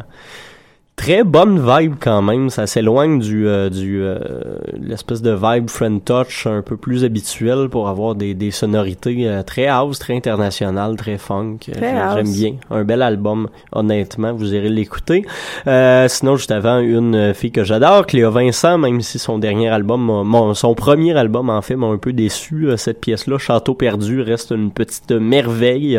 très 1.00 1.24
bonne 1.24 1.58
vibe 1.58 1.94
quand 1.98 2.20
même. 2.20 2.50
Ça 2.50 2.66
s'éloigne 2.66 3.20
du, 3.20 3.48
euh, 3.48 3.70
du, 3.70 4.02
euh, 4.02 4.18
l'espèce 4.78 5.22
de 5.22 5.30
vibe 5.30 5.70
friend 5.70 6.04
touch 6.04 6.46
un 6.46 6.60
peu 6.60 6.76
plus 6.76 7.04
habituel 7.04 7.70
pour 7.70 7.88
avoir 7.88 8.14
des, 8.14 8.34
des 8.34 8.50
sonorités 8.50 9.26
euh, 9.26 9.42
très 9.42 9.66
house, 9.66 9.98
très 9.98 10.14
internationales, 10.14 10.96
très 10.96 11.16
funk. 11.16 11.56
Euh, 11.74 12.14
J'aime 12.14 12.30
bien. 12.30 12.56
Un 12.70 12.84
bel 12.84 13.00
album, 13.00 13.48
honnêtement. 13.72 14.34
Vous 14.34 14.54
irez 14.54 14.68
l'écouter. 14.68 15.24
Euh, 15.66 16.06
sinon, 16.06 16.36
juste 16.36 16.50
avant, 16.50 16.80
une 16.80 17.32
fille 17.32 17.52
que 17.52 17.64
j'adore, 17.64 18.04
Cléa 18.06 18.28
Vincent, 18.28 18.76
même 18.76 19.00
si 19.00 19.18
son 19.18 19.38
dernier 19.38 19.68
album, 19.68 20.02
mon, 20.02 20.52
son 20.52 20.74
premier 20.74 21.16
album, 21.16 21.48
en 21.48 21.62
fait, 21.62 21.76
m'a 21.76 21.86
un 21.86 21.96
peu 21.96 22.12
déçu. 22.12 22.68
Cette 22.76 23.00
pièce-là, 23.00 23.38
Château 23.38 23.72
perdu, 23.72 24.20
reste 24.20 24.50
une 24.50 24.70
petite 24.70 25.12
merveille. 25.12 25.98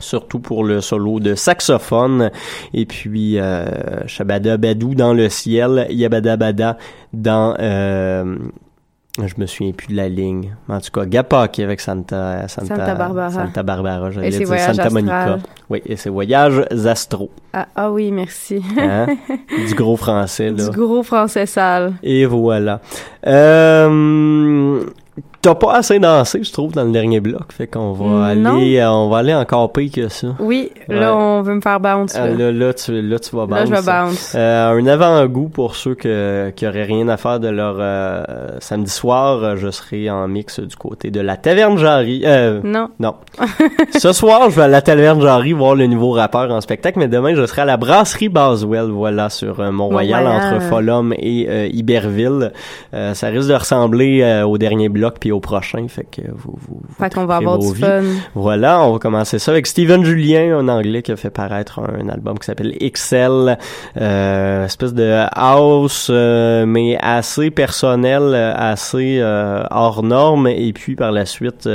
Surtout 0.00 0.40
pour 0.40 0.64
le 0.64 0.80
solo 0.80 1.20
de 1.20 1.34
saxophone. 1.34 2.30
Et 2.74 2.86
puis, 2.86 3.38
euh, 3.38 4.06
Shabada 4.06 4.56
Badou 4.56 4.94
dans 4.94 5.14
le 5.14 5.28
ciel, 5.28 5.86
Yabada 5.90 6.36
Bada 6.36 6.78
dans... 7.12 7.54
Euh, 7.58 8.36
je 9.18 9.34
me 9.38 9.46
souviens 9.46 9.72
plus 9.72 9.88
de 9.88 9.96
la 9.96 10.08
ligne. 10.08 10.56
En 10.68 10.80
tout 10.80 10.90
cas, 10.92 11.04
Gapaki 11.04 11.62
avec 11.62 11.80
Santa, 11.80 12.46
Santa, 12.48 12.76
Santa 12.76 12.94
Barbara. 12.94 13.30
Santa 13.30 13.62
Barbara, 13.62 14.10
j'allais 14.10 14.30
dire 14.30 14.46
Santa 14.58 14.88
Monica. 14.88 15.38
Oui, 15.68 15.82
et 15.84 15.96
ses 15.96 16.10
voyages 16.10 16.62
astro. 16.86 17.30
Ah, 17.52 17.66
ah 17.74 17.90
oui, 17.90 18.12
merci. 18.12 18.62
Hein? 18.78 19.06
du 19.68 19.74
gros 19.74 19.96
français, 19.96 20.50
là. 20.56 20.68
Du 20.68 20.78
gros 20.78 21.02
français 21.02 21.46
sale. 21.46 21.94
Et 22.02 22.24
voilà. 22.24 22.80
Euh, 23.26 24.84
T'as 25.42 25.54
pas 25.54 25.76
assez 25.76 25.98
dansé, 25.98 26.40
je 26.44 26.52
trouve, 26.52 26.72
dans 26.72 26.84
le 26.84 26.90
dernier 26.92 27.18
bloc. 27.20 27.50
Fait 27.56 27.66
qu'on 27.66 27.92
va 27.92 28.34
Non. 28.34 28.56
aller, 28.58 28.76
euh, 28.78 28.90
on 28.90 29.08
va 29.08 29.18
aller 29.18 29.32
encore 29.34 29.72
pire 29.72 29.90
que 29.90 30.08
ça. 30.08 30.28
Oui, 30.38 30.70
là, 30.86 31.16
on 31.16 31.40
veut 31.40 31.54
me 31.54 31.62
faire 31.62 31.80
bounce. 31.80 32.14
Ah, 32.14 32.26
là. 32.28 32.34
là, 32.34 32.52
là, 32.52 32.74
tu, 32.74 33.00
là, 33.00 33.18
tu 33.18 33.34
vas 33.34 33.46
bounce. 33.46 33.58
Là, 33.60 33.64
je 33.64 33.70
vais 33.80 33.82
bounce. 33.86 34.32
Euh, 34.36 34.70
un 34.78 34.86
avant-goût 34.86 35.48
pour 35.48 35.76
ceux 35.76 35.94
que, 35.94 36.50
qui 36.54 36.66
auraient 36.66 36.82
rien 36.84 37.08
à 37.08 37.16
faire 37.16 37.40
de 37.40 37.48
leur 37.48 37.76
euh, 37.78 38.22
samedi 38.58 38.90
soir. 38.90 39.42
euh, 39.42 39.56
Je 39.56 39.70
serai 39.70 40.10
en 40.10 40.28
mix 40.28 40.60
du 40.60 40.76
côté 40.76 41.10
de 41.10 41.20
la 41.22 41.38
Taverne 41.38 41.78
Jarry. 41.78 42.22
Euh, 42.26 42.60
Non. 42.62 42.88
Non. 43.00 43.14
Ce 43.98 44.12
soir, 44.12 44.50
je 44.50 44.56
vais 44.56 44.62
à 44.64 44.68
la 44.68 44.82
Taverne 44.82 45.22
Jarry 45.22 45.54
voir 45.54 45.74
le 45.74 45.86
nouveau 45.86 46.10
rappeur 46.10 46.50
en 46.50 46.60
spectacle, 46.60 46.98
mais 46.98 47.08
demain, 47.08 47.34
je 47.34 47.46
serai 47.46 47.62
à 47.62 47.64
la 47.64 47.78
Brasserie 47.78 48.28
Baswell, 48.28 48.90
voilà, 48.90 49.30
sur 49.30 49.58
Mont-Royal, 49.72 50.26
entre 50.26 50.60
Folum 50.64 51.14
et 51.16 51.68
Iberville. 51.72 52.52
Euh, 52.92 53.14
ça 53.14 53.28
risque 53.28 53.48
de 53.48 53.54
ressembler 53.54 54.42
au 54.46 54.58
dernier 54.58 54.90
bloc 54.90 55.14
puis 55.18 55.29
au 55.32 55.40
prochain, 55.40 55.86
fait 55.88 56.04
que 56.10 56.22
vous... 56.30 56.54
vous, 56.56 56.80
vous 56.82 56.94
Fait 56.98 57.12
qu'on 57.12 57.26
va 57.26 57.36
avoir 57.36 57.58
du 57.58 57.72
vies. 57.72 57.80
fun. 57.80 58.02
Voilà, 58.34 58.82
on 58.82 58.92
va 58.92 58.98
commencer 58.98 59.38
ça 59.38 59.50
avec 59.52 59.66
Steven 59.66 60.04
Julien, 60.04 60.58
un 60.58 60.68
anglais 60.68 61.02
qui 61.02 61.12
a 61.12 61.16
fait 61.16 61.30
paraître 61.30 61.80
un 61.80 62.08
album 62.08 62.38
qui 62.38 62.46
s'appelle 62.46 62.76
XL, 62.80 63.56
euh, 64.00 64.64
espèce 64.64 64.94
de 64.94 65.24
house, 65.34 66.08
euh, 66.10 66.66
mais 66.66 66.98
assez 67.00 67.50
personnel, 67.50 68.22
euh, 68.22 68.52
assez 68.56 69.18
euh, 69.20 69.64
hors 69.70 70.02
norme, 70.02 70.46
et 70.48 70.72
puis 70.72 70.96
par 70.96 71.12
la 71.12 71.26
suite 71.26 71.68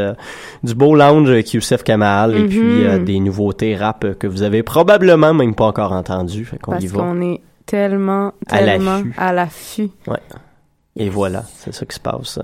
du 0.64 0.76
beau 0.76 0.96
lounge 0.96 1.30
avec 1.30 1.54
Youssef 1.54 1.84
Kamal, 1.84 2.36
et 2.36 2.46
puis 2.46 2.86
euh, 2.86 3.00
des 3.00 3.20
nouveautés 3.20 3.76
rap 3.76 4.06
que 4.20 4.28
vous 4.28 4.44
avez 4.44 4.64
probablement 4.64 5.34
même 5.34 5.56
pas 5.56 5.66
encore 5.66 5.92
entendues, 5.92 6.46
fait 6.46 6.58
qu'on 6.58 6.78
y 6.78 6.88
Parce 6.88 6.92
va. 6.94 7.02
qu'on 7.04 7.22
est 7.22 7.42
tellement, 7.66 8.34
tellement 8.48 9.02
à 9.18 9.34
l'affût. 9.34 9.90
Ouais. 10.08 10.20
Et 10.98 11.10
voilà, 11.10 11.44
c'est 11.58 11.74
ça 11.74 11.86
qui 11.86 11.96
se 11.96 12.00
passe. 12.00 12.40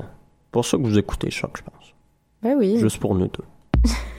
Pour 0.51 0.65
ça 0.65 0.77
que 0.77 0.83
vous 0.83 0.97
écoutez 0.97 1.31
Choc, 1.31 1.57
je 1.57 1.63
pense. 1.63 1.93
Ben 2.41 2.55
oui. 2.57 2.77
Juste 2.77 2.99
pour 2.99 3.15
nous 3.15 3.27
deux. 3.27 3.89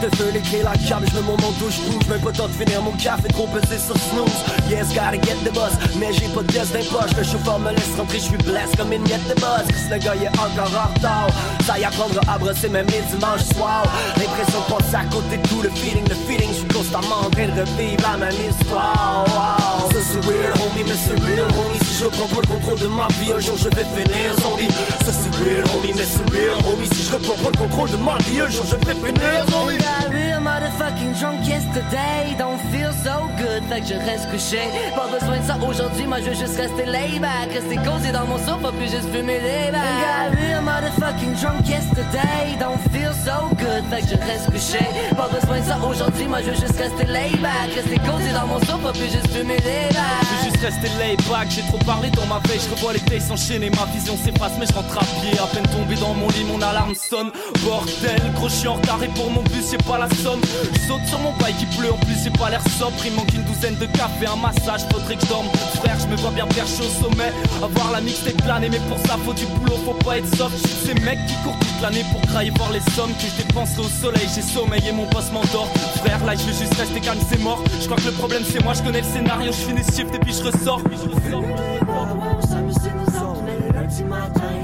Le 0.00 0.08
portefeuille, 0.08 0.32
les 0.32 0.40
clés, 0.40 0.62
la 0.62 0.72
cam, 0.88 1.04
je 1.06 1.16
me 1.16 1.22
mon 1.22 1.36
douche 1.36 1.80
bouge 1.84 2.06
Même 2.08 2.20
pas 2.20 2.32
temps 2.32 2.48
de 2.48 2.52
finir 2.52 2.80
mon 2.80 2.92
café, 2.92 3.28
trop 3.28 3.46
pesé 3.48 3.76
sur 3.78 3.96
snooze. 3.96 4.40
Yes, 4.70 4.88
gotta 4.94 5.18
get 5.20 5.36
the 5.44 5.52
buzz, 5.52 5.76
mais 5.98 6.12
j'ai 6.12 6.28
pas 6.28 6.42
de 6.42 6.46
pièce 6.46 6.72
d'impoche 6.72 7.12
Le 7.18 7.24
chauffeur 7.24 7.58
me 7.58 7.70
laisse 7.70 7.96
rentrer, 7.98 8.18
je 8.18 8.24
suis 8.24 8.38
blessé 8.38 8.76
comme 8.78 8.92
une 8.92 9.02
miette 9.02 9.26
de 9.28 9.34
buzz. 9.34 9.66
Chris 9.68 9.90
le 9.90 9.98
gars, 9.98 10.14
il 10.16 10.24
est 10.24 10.38
encore 10.38 10.72
en 10.72 10.94
retard. 10.94 11.28
Ça 11.66 11.78
y 11.78 11.84
apprendra 11.84 12.20
à 12.32 12.38
brosser 12.38 12.68
même 12.68 12.86
les 12.86 13.02
dimanches 13.12 13.44
soirs. 13.54 13.84
L'impression 14.16 14.60
de 14.60 14.74
passer 14.74 14.96
à 14.96 15.04
côté 15.04 15.36
de 15.36 15.48
tout 15.48 15.62
le 15.62 15.70
feeling, 15.70 16.08
le 16.08 16.14
feeling 16.14 16.48
Je 16.48 16.58
suis 16.60 16.68
constamment 16.68 17.26
en 17.26 17.30
train 17.30 17.48
de 17.48 17.60
revivre 17.60 18.02
la 18.02 18.16
même 18.16 18.40
histoire 18.48 19.24
wow. 19.28 19.90
Ça 19.92 20.00
c'est 20.00 20.24
weird, 20.24 20.56
homie, 20.64 20.84
mais 20.86 20.96
c'est 20.96 21.18
real, 21.20 21.50
homie. 21.60 21.78
Si 21.84 22.00
je 22.00 22.06
prends 22.08 22.28
pas 22.28 22.40
le 22.40 22.48
contrôle 22.48 22.78
de 22.78 22.86
ma 22.88 23.08
vie, 23.20 23.32
un 23.36 23.40
jour 23.40 23.56
je 23.58 23.68
vais 23.68 23.84
finir 23.84 24.32
zombie. 24.40 24.72
Ça 25.04 25.12
c'est 25.12 25.34
weird, 25.44 25.68
homie, 25.76 25.92
mais 25.94 26.08
c'est 26.08 26.24
real, 26.32 26.56
homie. 26.64 26.88
Si 26.94 27.04
je 27.04 27.12
reprends 27.12 27.36
pas 27.44 27.49
contrôle 27.80 27.98
de 27.98 28.04
je 28.50 28.76
vais 28.76 28.94
finir 28.94 29.46
zombie 29.50 29.78
Got 29.78 30.12
real 30.12 30.40
motherfucking 30.40 31.14
drunk 31.18 31.46
yesterday. 31.46 32.34
Don't 32.38 32.60
feel 32.70 32.92
so 32.92 33.28
good, 33.38 33.62
fait 33.68 33.80
que 33.80 33.86
je 33.86 33.94
reste 33.94 34.30
couché. 34.30 34.60
Pas 34.94 35.08
besoin 35.08 35.38
de 35.38 35.44
ça 35.44 35.56
aujourd'hui, 35.56 36.06
moi 36.06 36.18
je 36.20 36.30
veux 36.30 36.36
juste 36.36 36.56
rester 36.56 36.86
lay 36.86 37.18
back. 37.18 37.52
Rester 37.52 37.76
cosy 37.76 38.12
dans 38.12 38.26
mon 38.26 38.38
sofa, 38.38 38.70
puis 38.78 38.88
juste 38.88 39.08
fumer 39.12 39.40
des 39.40 39.72
bags 39.72 40.00
Got 40.04 40.36
real 40.36 40.62
motherfucking 40.62 41.34
drunk 41.40 41.68
yesterday. 41.68 42.56
Don't 42.58 42.80
feel 42.92 43.12
so 43.24 43.48
good, 43.56 43.84
fait 43.90 44.02
que 44.02 44.08
je 44.08 44.18
reste 44.28 44.46
couché. 44.50 44.84
Pas 45.16 45.28
besoin 45.28 45.60
de 45.60 45.64
ça 45.64 45.78
aujourd'hui, 45.78 46.26
moi 46.26 46.40
je 46.42 46.50
veux 46.50 46.60
juste 46.60 46.78
rester 46.78 47.06
lay 47.06 47.30
back. 47.40 47.72
Rester 47.74 47.98
cosy 48.04 48.32
dans 48.32 48.46
mon 48.46 48.60
sofa, 48.60 48.92
puis 48.92 49.08
juste 49.08 49.30
fumer 49.32 49.56
des 49.56 49.88
Je 49.88 49.96
bags 49.96 50.28
veux 50.36 50.50
juste 50.50 50.62
rester 50.64 50.90
laid 50.98 51.20
back, 51.30 51.48
j'ai 51.48 51.62
trop 51.62 51.78
parlé 51.86 52.10
dans 52.10 52.26
ma 52.26 52.40
veille, 52.46 52.60
je 52.60 52.74
revois 52.74 52.92
les 52.92 53.00
days 53.00 53.20
s'enchaîner, 53.20 53.70
ma 53.70 53.86
vision 53.92 54.16
s'efface 54.16 54.52
mais 54.58 54.66
je 54.66 54.74
rentre 54.74 54.98
à 54.98 55.04
pied, 55.20 55.38
à 55.38 55.46
peine 55.46 55.66
tombé 55.72 55.94
dans 55.96 56.14
mon 56.14 56.28
lit, 56.28 56.44
mon 56.44 56.60
alarme 56.60 56.94
sonne, 56.94 57.30
bordel, 57.70 58.20
gros 58.34 58.48
je 58.48 58.54
suis 58.54 58.68
en 58.68 58.74
retard 58.74 59.00
et 59.02 59.08
pour 59.14 59.30
mon 59.30 59.42
bus 59.42 59.70
j'ai 59.70 59.78
pas 59.78 59.98
la 59.98 60.08
somme, 60.22 60.40
je 60.74 60.80
saute 60.88 61.06
sur 61.06 61.20
mon 61.20 61.32
bike 61.38 61.56
qui 61.58 61.66
pleut, 61.78 61.92
en 61.92 61.98
plus 61.98 62.16
j'ai 62.24 62.30
pas 62.30 62.50
l'air 62.50 62.62
sobre, 62.78 62.98
il 63.06 63.12
manque 63.14 63.32
une 63.32 63.44
douzaine 63.44 63.76
de 63.76 63.86
cafés, 63.86 64.26
un 64.26 64.36
massage, 64.36 64.82
faudrait 64.90 65.14
que 65.14 65.22
je 65.22 65.28
dorme, 65.28 65.46
frère 65.78 65.96
je 66.02 66.08
me 66.08 66.16
vois 66.16 66.32
bien 66.32 66.46
perché 66.46 66.82
au 66.82 66.90
sommet, 67.02 67.30
avoir 67.62 67.92
la 67.92 68.00
mixtape 68.00 68.42
planer, 68.42 68.68
mais 68.70 68.82
pour 68.88 68.98
ça 69.06 69.16
faut 69.24 69.34
du 69.34 69.46
boulot, 69.46 69.78
faut 69.84 70.00
pas 70.04 70.18
être 70.18 70.30
soft, 70.36 70.56
je 70.58 70.88
ces 70.88 70.94
mecs 71.06 71.24
qui 71.28 71.34
courent 71.44 71.58
toute 71.60 71.80
l'année 71.80 72.04
pour 72.10 72.20
grailler 72.22 72.52
voir 72.56 72.72
les 72.72 72.84
sommes 72.96 73.14
que 73.14 73.26
je 73.30 73.36
dépense 73.42 73.78
au 73.78 73.88
soleil, 74.02 74.26
j'ai 74.34 74.42
sommeil 74.42 74.82
et 74.88 74.92
mon 74.92 75.06
boss 75.06 75.30
m'endort, 75.32 75.68
frère 76.02 76.24
là 76.26 76.34
je 76.34 76.42
veux 76.42 76.58
juste 76.58 76.74
rester 76.74 77.00
calme, 77.00 77.20
c'est 77.30 77.40
mort, 77.40 77.62
je 77.80 77.86
crois 77.86 77.98
que 77.98 78.06
le 78.06 78.16
problème 78.18 78.42
c'est 78.50 78.62
moi, 78.64 78.74
je 78.74 78.82
connais 78.82 79.02
le 79.02 79.06
scénario, 79.06 79.52
je 79.52 79.62
finis 79.66 79.84
shift 79.84 80.12
et 80.12 80.18
puis 80.18 80.34
je 80.34 80.42
ressors. 80.42 80.80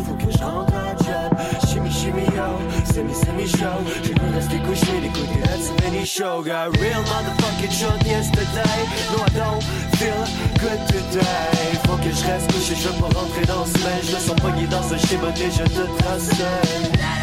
faut 0.06 0.14
que 0.14 0.32
je 0.32 0.38
à 0.38 0.38
job. 0.38 0.85
Semi, 2.96 3.12
semi 3.12 3.46
show. 3.46 3.76
J'ai 4.02 4.14
pu 4.14 4.24
rester 4.32 4.58
couché, 4.60 5.00
d'écouter 5.02 5.42
that 5.42 5.84
many 5.84 6.06
show. 6.06 6.40
Got 6.42 6.78
real 6.80 7.02
motherfucking 7.02 7.70
shot 7.70 8.02
yesterday. 8.06 8.78
No, 9.12 9.22
I 9.22 9.28
don't 9.36 9.62
feel 9.98 10.24
good 10.58 10.80
today. 10.88 11.76
Faut 11.84 11.98
que 11.98 12.10
je 12.10 12.24
reste 12.24 12.50
couché, 12.50 12.74
je 12.74 12.88
veux 12.88 12.98
pas 12.98 13.20
rentrer 13.20 13.44
dans 13.44 13.66
ce 13.66 13.76
mail. 13.84 14.00
Je 14.02 14.14
me 14.14 14.18
sens 14.18 14.40
pas 14.40 14.50
dans 14.70 14.82
ce 14.82 14.96
schéma 15.06 15.28
je 15.34 15.62
te 15.64 15.98
trace. 15.98 17.15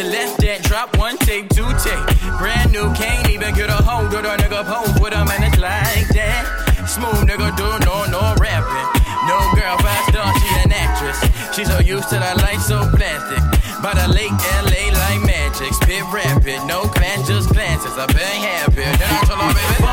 She 0.00 0.08
left 0.08 0.40
that, 0.40 0.64
drop 0.64 0.96
one 0.96 1.20
tape, 1.28 1.52
two 1.52 1.68
tape. 1.76 2.00
Brand 2.40 2.72
new, 2.72 2.88
can't 2.96 3.28
even 3.28 3.52
get 3.52 3.68
a 3.68 3.76
hold 3.84 4.08
of 4.08 4.24
the 4.24 4.32
nigga 4.40 4.64
pose 4.64 4.96
with 4.96 5.12
a 5.12 5.28
man, 5.28 5.44
it's 5.44 5.60
like 5.60 6.08
that. 6.16 6.88
Smooth 6.88 7.28
nigga 7.28 7.52
do 7.52 7.68
no, 7.84 8.08
no 8.08 8.32
rapping. 8.40 8.88
No 9.28 9.36
girl, 9.52 9.76
fast 9.84 10.16
dog, 10.16 10.32
she 10.40 10.48
an 10.64 10.72
actress. 10.72 11.20
She's 11.52 11.68
so 11.68 11.84
used 11.84 12.08
to 12.08 12.16
the 12.16 12.32
life 12.40 12.64
so 12.64 12.80
plastic. 12.96 13.44
By 13.84 13.92
the 13.92 14.08
lake, 14.08 14.32
LA 14.64 14.88
like 14.88 15.20
magic. 15.20 15.68
Spit 15.76 16.08
rapid, 16.08 16.64
no 16.64 16.88
glance, 16.96 17.28
just 17.28 17.52
glances. 17.52 17.92
I've 18.00 18.08
been 18.08 18.40
happy. 18.40 18.80
Then 18.80 19.04
I 19.04 19.20
told 19.28 19.36
her, 19.36 19.52
baby, 19.52 19.84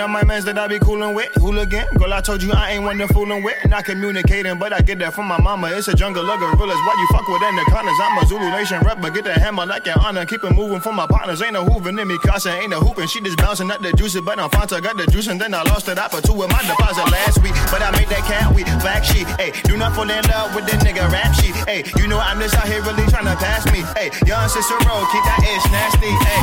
up 0.00 0.10
my 0.10 0.24
mans 0.24 0.44
that 0.46 0.58
I 0.58 0.66
be 0.66 0.78
coolin' 0.78 1.14
with. 1.14 1.32
Hooligan. 1.34 1.86
Girl, 1.96 2.12
I 2.12 2.20
told 2.20 2.42
you 2.42 2.52
I 2.52 2.72
ain't 2.72 2.84
one 2.84 2.98
to 2.98 3.06
foolin' 3.06 3.44
with. 3.44 3.56
Not 3.68 3.84
communicating, 3.84 4.58
but 4.58 4.72
I 4.72 4.80
get 4.80 4.98
that 5.00 5.14
from 5.14 5.26
my 5.26 5.40
mama. 5.40 5.68
It's 5.68 5.88
a 5.88 5.94
jungle 5.94 6.28
of 6.28 6.40
gorillas. 6.40 6.80
Why 6.86 6.94
you 6.98 7.06
fuck 7.12 7.28
with 7.28 7.42
anacondas? 7.42 7.98
I'm 8.00 8.18
a 8.18 8.26
Zulu 8.26 8.50
Nation 8.50 8.80
rep, 8.80 9.00
but 9.00 9.14
get 9.14 9.24
the 9.24 9.34
hammer 9.34 9.66
like 9.66 9.86
your 9.86 9.98
honor. 10.00 10.24
Keep 10.26 10.44
it 10.44 10.54
moving 10.54 10.80
for 10.80 10.92
my 10.92 11.06
partners. 11.06 11.42
Ain't 11.42 11.52
no 11.52 11.64
hooving 11.64 12.00
in 12.00 12.08
me, 12.08 12.18
Casa. 12.18 12.50
Ain't 12.52 12.70
no 12.70 12.80
hooping. 12.80 13.08
She 13.08 13.20
just 13.20 13.36
bouncing 13.38 13.70
up 13.70 13.80
the 13.80 13.92
juicy, 13.92 14.20
but 14.20 14.38
I'm 14.38 14.50
Fanta. 14.50 14.82
Got 14.82 14.96
the 14.96 15.06
juice, 15.06 15.28
and 15.28 15.40
then 15.40 15.54
I 15.54 15.62
lost 15.64 15.88
it 15.88 15.98
out 15.98 16.10
for 16.10 16.20
two 16.20 16.34
with 16.34 16.50
my 16.50 16.62
deposit 16.62 17.04
last 17.10 17.42
week. 17.42 17.54
But 17.70 17.82
I 17.82 17.90
made 17.92 18.08
that 18.08 18.24
cat 18.24 18.54
week. 18.54 18.66
Black 18.80 19.04
sheet. 19.04 19.26
Hey, 19.38 19.52
do 19.64 19.76
not 19.76 19.94
fall 19.94 20.08
in 20.08 20.24
love 20.28 20.54
with 20.54 20.66
the 20.66 20.76
nigga 20.84 21.10
rap 21.10 21.34
sheet. 21.34 21.54
Hey, 21.68 21.84
you 21.96 22.08
know 22.08 22.18
I'm 22.18 22.40
just 22.40 22.54
out 22.56 22.66
here 22.66 22.82
really 22.82 23.06
trying 23.06 23.26
to 23.26 23.36
pass 23.36 23.66
me. 23.72 23.84
Hey, 23.96 24.10
young 24.26 24.48
Cicero, 24.48 25.04
keep 25.12 25.24
that 25.28 25.40
ish 25.44 25.66
nasty. 25.70 26.12
Hey, 26.24 26.42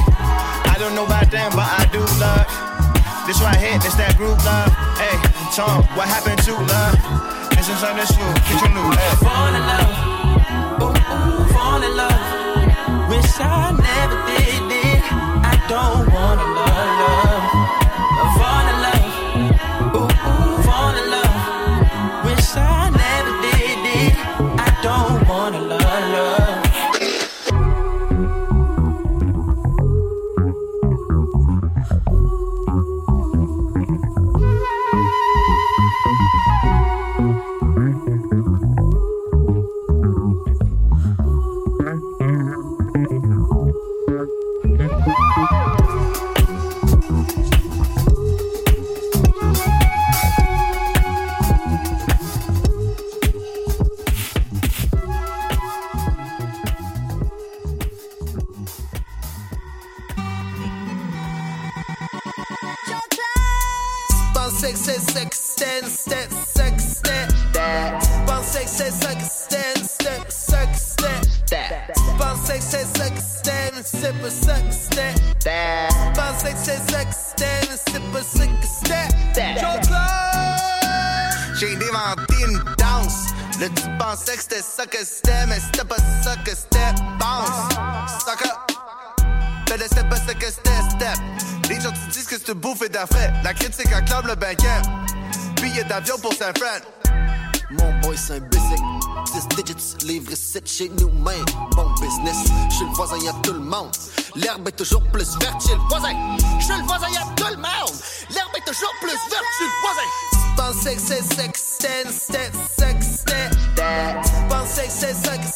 I 0.72 0.76
don't 0.78 0.96
know 0.96 1.06
about 1.06 1.32
them, 1.32 1.52
but 1.52 1.66
I 1.66 1.90
do 1.92 2.00
love. 2.20 2.67
This 3.28 3.42
right 3.42 3.58
here, 3.58 3.78
this 3.80 3.94
that 3.96 4.16
group 4.16 4.40
love. 4.46 4.72
Hey, 4.96 5.20
Tom, 5.52 5.84
what 6.00 6.08
happened 6.08 6.40
to 6.48 6.54
love? 6.56 6.96
This 7.52 7.68
is 7.68 7.84
understood. 7.84 8.24
Get 8.48 8.62
your 8.64 8.72
new 8.72 8.88
hey. 8.88 9.16
Fall 9.20 9.52
in 9.52 9.68
love. 9.68 9.92
Ooh, 10.80 10.96
ooh, 10.96 11.54
fall 11.54 11.84
in 11.84 11.98
love. 11.98 12.37
Chez 100.78 100.90
nous, 101.00 101.10
man. 101.10 101.44
Bon 101.76 101.90
business. 102.00 102.38
Chez 102.70 102.86
le 102.86 102.92
voisin, 102.92 103.18
y'a 103.18 103.34
tout 103.42 103.54
le 103.54 103.60
monde. 103.60 103.90
L'herbe 104.36 104.68
est 104.68 104.78
toujours 104.78 105.02
plus 105.12 105.36
verte 105.40 105.66
chez 105.66 105.74
le 105.74 105.82
voisin. 105.90 106.14
Chez 106.60 106.78
le 106.78 106.84
voisin, 106.84 107.10
y'a 107.10 107.26
tout 107.36 107.48
le 107.50 107.58
monde. 107.58 107.96
L'herbe 108.30 108.52
est 108.56 108.66
toujours 108.66 108.94
plus 109.02 109.10
verte 109.10 109.46
chez 109.58 109.66
le 109.66 109.72
voisin. 109.82 110.08
Pensais 110.56 110.96
que 110.96 111.02
c'est 111.02 111.52
que 111.52 111.58
c'était, 111.58 112.04
c'était 112.12 112.52
ça 112.78 112.94
que 112.94 113.04
c'est 113.04 113.26
que 113.26 114.94
c'était, 114.94 115.14
c'était 115.14 115.24
ça 115.24 115.38
que 115.38 115.48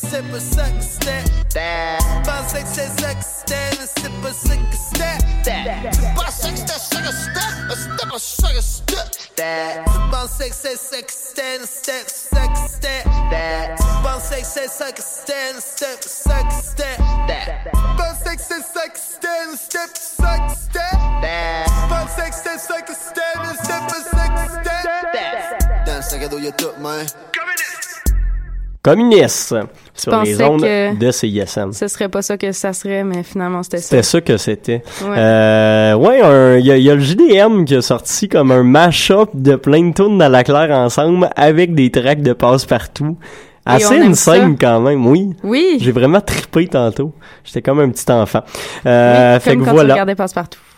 c'est 0.00 0.30
mais 0.30 0.40
c'est 0.40 0.60
pas. 0.60 0.78
Tu 2.04 2.20
pensais 2.26 2.62
que 2.62 2.70
c'est 2.70 2.84
mais 2.84 3.10
c'est 3.10 3.10
pas. 3.10 3.18
Tu 3.94 4.12
pensais 4.14 4.56
que 4.56 4.64
mais 4.64 4.84
pas 6.14 6.30
c'est 6.30 6.50
mais 6.50 6.60
que 6.60 6.78
c'est 8.18 8.42
ça 8.42 8.52
que 8.52 9.23
c'était, 9.36 9.80
mais 9.82 10.46
c'était 10.46 10.76
ça 10.76 11.02
que 11.02 11.12
c'était. 12.68 13.02
Tu 13.76 13.82
pensais 14.02 14.40
que 14.40 14.46
c'est 14.46 14.68
ça 14.68 14.92
que 14.92 15.02
c'était, 15.02 15.52
mais 15.54 15.60
c'était 15.60 15.96
pas 15.96 16.08
ça 16.08 16.42
que 20.38 20.52
c'était. 20.52 20.96
Tu 21.64 21.70
pensais 21.88 22.28
que 22.30 22.36
c'était 22.36 22.58
ça 22.58 22.80
que 22.82 22.92
c'était, 22.92 23.34
mais 23.42 23.54
c'était 23.60 23.86
pas 23.88 24.02
ça 24.10 24.28
que 24.28 24.40
c'était. 24.54 24.84
Dans 25.86 25.96
le 25.96 26.02
sac 26.02 26.22
à 26.22 26.28
Communiste 28.84 29.54
sur 29.94 30.20
les 30.22 30.42
ondes 30.42 30.60
de 30.60 31.10
CISM. 31.10 31.72
Ce 31.72 31.88
serait 31.88 32.10
pas 32.10 32.20
ça 32.20 32.36
que 32.36 32.52
ça 32.52 32.74
serait, 32.74 33.02
mais 33.02 33.22
finalement, 33.22 33.62
c'était 33.62 33.78
ça. 33.78 33.82
C'était 33.88 34.02
ça 34.02 34.20
que 34.20 34.36
c'était. 34.36 34.82
Ouais. 35.02 35.16
Euh, 35.16 35.94
ouais, 35.94 36.20
un- 36.20 36.56
il 36.58 36.66
y, 36.66 36.82
y 36.82 36.90
a 36.90 36.94
le 36.94 37.00
JDM 37.00 37.64
qui 37.64 37.76
a 37.76 37.80
sorti 37.82 38.28
comme 38.28 38.50
un 38.50 38.62
mash-up 38.62 39.30
de 39.32 39.56
plein 39.56 39.88
de 39.88 39.94
tunes 39.94 40.18
dans 40.18 40.28
la 40.28 40.44
claire 40.44 40.70
ensemble 40.70 41.30
avec 41.34 41.74
des 41.74 41.90
tracks 41.90 42.20
de 42.20 42.34
passe-partout. 42.34 43.16
Assez 43.66 43.86
on 43.86 43.92
aime 43.92 44.10
insane 44.10 44.56
quand 44.60 44.80
même, 44.80 45.06
oui. 45.06 45.30
Oui. 45.42 45.78
J'ai 45.80 45.92
vraiment 45.92 46.20
trippé 46.20 46.66
tantôt. 46.68 47.12
J'étais 47.44 47.62
comme 47.62 47.80
un 47.80 47.88
petit 47.88 48.12
enfant. 48.12 48.42
Euh, 48.84 49.40
fait 49.40 49.52
Comme 49.54 49.60
que 49.64 49.70
quand 49.70 49.76
tu 49.76 49.80
regardais 49.80 50.14
Passe-Partout. 50.14 50.58
Ouais, 50.58 50.73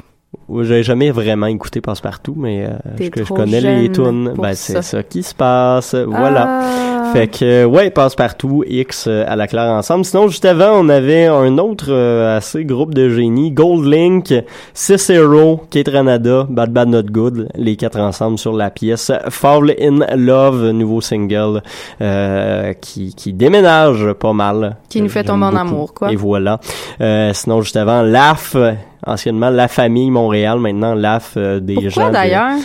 J'ai 0.62 0.82
jamais 0.82 1.10
vraiment 1.10 1.46
écouté 1.46 1.80
Passe-Partout, 1.80 2.34
mais 2.36 2.66
euh, 2.66 2.70
je, 3.00 3.24
je 3.24 3.32
connais 3.32 3.60
les 3.60 3.90
tunes. 3.90 4.32
Ben, 4.36 4.54
c'est 4.54 4.82
ça 4.82 5.02
qui 5.02 5.22
se 5.22 5.34
passe. 5.34 5.94
Voilà. 5.94 6.60
Ah. 6.62 7.10
Fait 7.12 7.28
que, 7.28 7.44
euh, 7.44 7.64
ouais, 7.64 7.90
Passe-Partout, 7.90 8.62
X 8.66 9.06
euh, 9.08 9.24
à 9.26 9.34
la 9.36 9.46
claire 9.46 9.70
ensemble. 9.70 10.04
Sinon, 10.04 10.28
juste 10.28 10.44
avant, 10.44 10.72
on 10.74 10.88
avait 10.88 11.26
un 11.26 11.58
autre 11.58 11.86
euh, 11.88 12.36
assez 12.36 12.64
groupe 12.64 12.94
de 12.94 13.08
génie. 13.08 13.50
Gold 13.50 13.86
Link, 13.86 14.34
Cicero, 14.74 15.62
Kate 15.70 15.88
Ranada, 15.88 16.46
Bad 16.48 16.70
Bad 16.72 16.88
Not 16.88 17.04
Good, 17.04 17.48
les 17.54 17.76
quatre 17.76 17.98
ensemble 17.98 18.38
sur 18.38 18.52
la 18.52 18.70
pièce. 18.70 19.10
Fall 19.30 19.74
in 19.80 20.00
Love, 20.16 20.70
nouveau 20.70 21.00
single 21.00 21.62
euh, 22.00 22.72
qui, 22.74 23.14
qui 23.14 23.32
déménage 23.32 24.12
pas 24.14 24.32
mal. 24.32 24.76
Qui 24.88 25.02
nous 25.02 25.08
fait 25.08 25.20
J'aime 25.20 25.40
tomber 25.40 25.46
en 25.46 25.56
amour, 25.56 25.94
quoi. 25.94 26.12
Et 26.12 26.16
voilà. 26.16 26.60
Euh, 27.00 27.32
sinon, 27.32 27.62
juste 27.62 27.76
avant, 27.76 28.02
LAF, 28.02 28.54
euh, 28.56 28.72
anciennement 29.06 29.50
La 29.50 29.68
Famille 29.68 30.10
Montréal, 30.10 30.58
maintenant 30.58 30.94
LAF 30.94 31.34
euh, 31.36 31.60
des 31.60 31.74
gens. 31.74 31.82
Pourquoi 32.02 32.08
de- 32.08 32.12
d'ailleurs? 32.14 32.56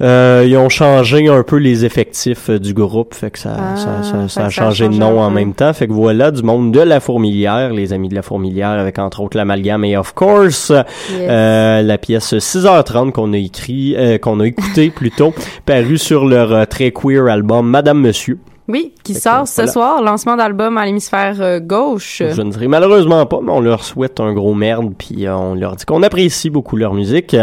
Euh, 0.00 0.44
ils 0.44 0.56
ont 0.56 0.68
changé 0.68 1.28
un 1.28 1.44
peu 1.44 1.54
les 1.56 1.84
effectifs 1.84 2.50
euh, 2.50 2.58
du 2.58 2.74
groupe, 2.74 3.14
fait 3.14 3.30
que 3.30 3.38
ça, 3.38 3.54
Ah, 3.56 3.76
ça, 3.76 4.02
ça, 4.02 4.28
ça 4.28 4.46
a 4.46 4.50
changé 4.50 4.88
de 4.88 4.94
nom 4.94 5.20
en 5.20 5.30
même 5.30 5.54
temps. 5.54 5.72
Fait 5.72 5.86
que 5.86 5.92
voilà, 5.92 6.32
du 6.32 6.42
monde 6.42 6.72
de 6.72 6.80
la 6.80 6.98
Fourmilière, 6.98 7.70
les 7.72 7.92
amis 7.92 8.08
de 8.08 8.16
la 8.16 8.22
Fourmilière, 8.22 8.70
avec 8.70 8.98
entre 8.98 9.20
autres 9.20 9.36
l'amalgame 9.36 9.84
et 9.84 9.96
of 9.96 10.12
course 10.12 10.72
euh, 11.12 11.80
la 11.82 11.98
pièce 11.98 12.34
6h30 12.34 13.12
qu'on 13.12 13.32
a 13.34 13.36
écrit, 13.38 13.94
euh, 13.96 14.18
qu'on 14.18 14.40
a 14.40 14.46
écouté 14.48 14.90
plutôt, 14.94 15.32
paru 15.64 15.96
sur 15.96 16.24
leur 16.26 16.52
euh, 16.52 16.64
très 16.64 16.90
queer 16.90 17.28
album 17.28 17.68
Madame 17.70 18.00
Monsieur. 18.00 18.38
Oui, 18.66 18.94
qui 19.02 19.12
que, 19.12 19.20
sort 19.20 19.46
ce 19.46 19.56
voilà. 19.56 19.72
soir, 19.72 20.02
lancement 20.02 20.36
d'album 20.36 20.78
à 20.78 20.86
l'hémisphère 20.86 21.36
euh, 21.40 21.60
gauche. 21.60 22.22
Je 22.26 22.40
ne 22.40 22.50
serai 22.50 22.66
malheureusement 22.66 23.26
pas, 23.26 23.40
mais 23.42 23.52
on 23.52 23.60
leur 23.60 23.84
souhaite 23.84 24.20
un 24.20 24.32
gros 24.32 24.54
merde, 24.54 24.94
puis 24.96 25.26
euh, 25.26 25.36
on 25.36 25.54
leur 25.54 25.76
dit 25.76 25.84
qu'on 25.84 26.02
apprécie 26.02 26.48
beaucoup 26.48 26.76
leur 26.76 26.94
musique. 26.94 27.36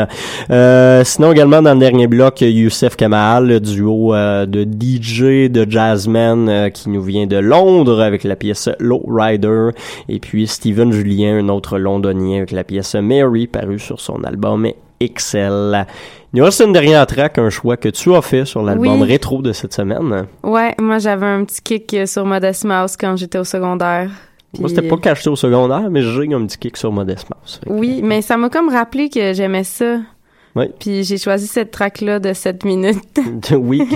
Euh, 0.49 1.03
sinon, 1.03 1.31
également, 1.31 1.61
dans 1.61 1.75
le 1.75 1.79
dernier 1.79 2.07
bloc, 2.07 2.41
Youssef 2.41 2.95
Kamal, 2.95 3.47
le 3.47 3.59
duo 3.59 4.15
euh, 4.15 4.47
de 4.47 4.63
DJ, 4.63 5.51
de 5.51 5.69
jazzman 5.69 6.71
qui 6.71 6.89
nous 6.89 7.03
vient 7.03 7.27
de 7.27 7.37
Londres 7.37 8.01
avec 8.01 8.23
la 8.23 8.35
pièce 8.35 8.69
Low 8.79 9.03
Rider, 9.07 9.69
et 10.09 10.19
puis 10.19 10.47
Steven 10.47 10.91
Julien, 10.91 11.37
un 11.37 11.49
autre 11.49 11.77
londonien 11.77 12.37
avec 12.37 12.51
la 12.51 12.63
pièce 12.63 12.95
Mary, 12.95 13.45
paru 13.45 13.77
sur 13.77 13.99
son 13.99 14.23
album 14.23 14.65
XL. 15.07 15.85
Il 16.33 16.39
nous 16.39 16.45
reste 16.45 16.61
une 16.61 16.71
dernière 16.73 17.05
track, 17.05 17.37
un 17.37 17.49
choix 17.49 17.75
que 17.77 17.89
tu 17.89 18.13
as 18.15 18.21
fait 18.21 18.45
sur 18.45 18.61
l'album 18.63 19.01
Oui. 19.01 19.07
rétro 19.07 19.41
de 19.41 19.51
cette 19.51 19.73
semaine. 19.73 20.27
Ouais, 20.43 20.73
moi 20.79 20.97
j'avais 20.99 21.25
un 21.25 21.43
petit 21.43 21.61
kick 21.61 21.93
euh, 21.93 22.05
sur 22.05 22.25
Modest 22.25 22.63
Mouse 22.65 22.95
quand 22.97 23.15
j'étais 23.17 23.37
au 23.37 23.43
secondaire. 23.43 24.09
Moi, 24.59 24.67
Puis, 24.67 24.75
c'était 24.75 24.87
pas 24.87 24.97
caché 24.97 25.29
au 25.29 25.35
secondaire, 25.35 25.89
mais 25.89 26.01
j'ai 26.01 26.33
un 26.33 26.45
petit 26.45 26.57
kick 26.57 26.77
sur 26.77 26.91
Modest 26.91 27.27
Mouse. 27.29 27.61
Oui, 27.67 28.01
mais 28.03 28.21
ça 28.21 28.35
m'a 28.37 28.49
comme 28.49 28.69
rappelé 28.69 29.09
que 29.09 29.33
j'aimais 29.33 29.63
ça. 29.63 29.99
Oui. 30.55 30.65
Puis 30.79 31.03
j'ai 31.05 31.17
choisi 31.17 31.47
cette 31.47 31.71
track-là 31.71 32.19
de 32.19 32.33
7 32.33 32.65
minutes. 32.65 32.97
oui, 33.57 33.87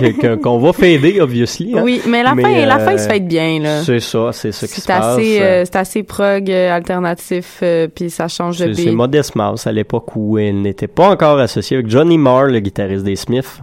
qu'on 0.42 0.58
va 0.58 0.72
fader, 0.72 1.20
obviously. 1.20 1.76
hein. 1.76 1.82
Oui, 1.84 2.00
mais 2.06 2.22
la 2.22 2.34
fin, 2.34 2.66
la 2.66 2.78
fin, 2.78 2.92
il 2.92 2.98
se 2.98 3.04
euh, 3.04 3.08
fade 3.08 3.26
bien, 3.28 3.60
là. 3.60 3.82
C'est 3.82 4.00
ça, 4.00 4.30
c'est 4.32 4.52
ça 4.52 4.66
qui 4.66 4.74
se 4.74 4.80
C'est 4.80 4.86
passe. 4.86 5.04
assez, 5.18 5.42
euh, 5.42 5.64
c'est 5.64 5.76
assez 5.76 6.02
prog, 6.02 6.50
euh, 6.50 6.70
alternatif, 6.72 7.58
euh, 7.62 7.88
puis 7.94 8.08
ça 8.08 8.28
change 8.28 8.58
de 8.58 8.72
C'est 8.72 8.74
c'est 8.74 8.84
beat. 8.86 8.94
Modest 8.94 9.34
Mouse 9.36 9.66
à 9.66 9.72
l'époque 9.72 10.16
où 10.16 10.38
elle 10.38 10.62
n'était 10.62 10.86
pas 10.86 11.10
encore 11.10 11.38
associée 11.38 11.76
avec 11.76 11.90
Johnny 11.90 12.16
Marr, 12.18 12.46
le 12.46 12.60
guitariste 12.60 13.04
des 13.04 13.16
Smiths. 13.16 13.60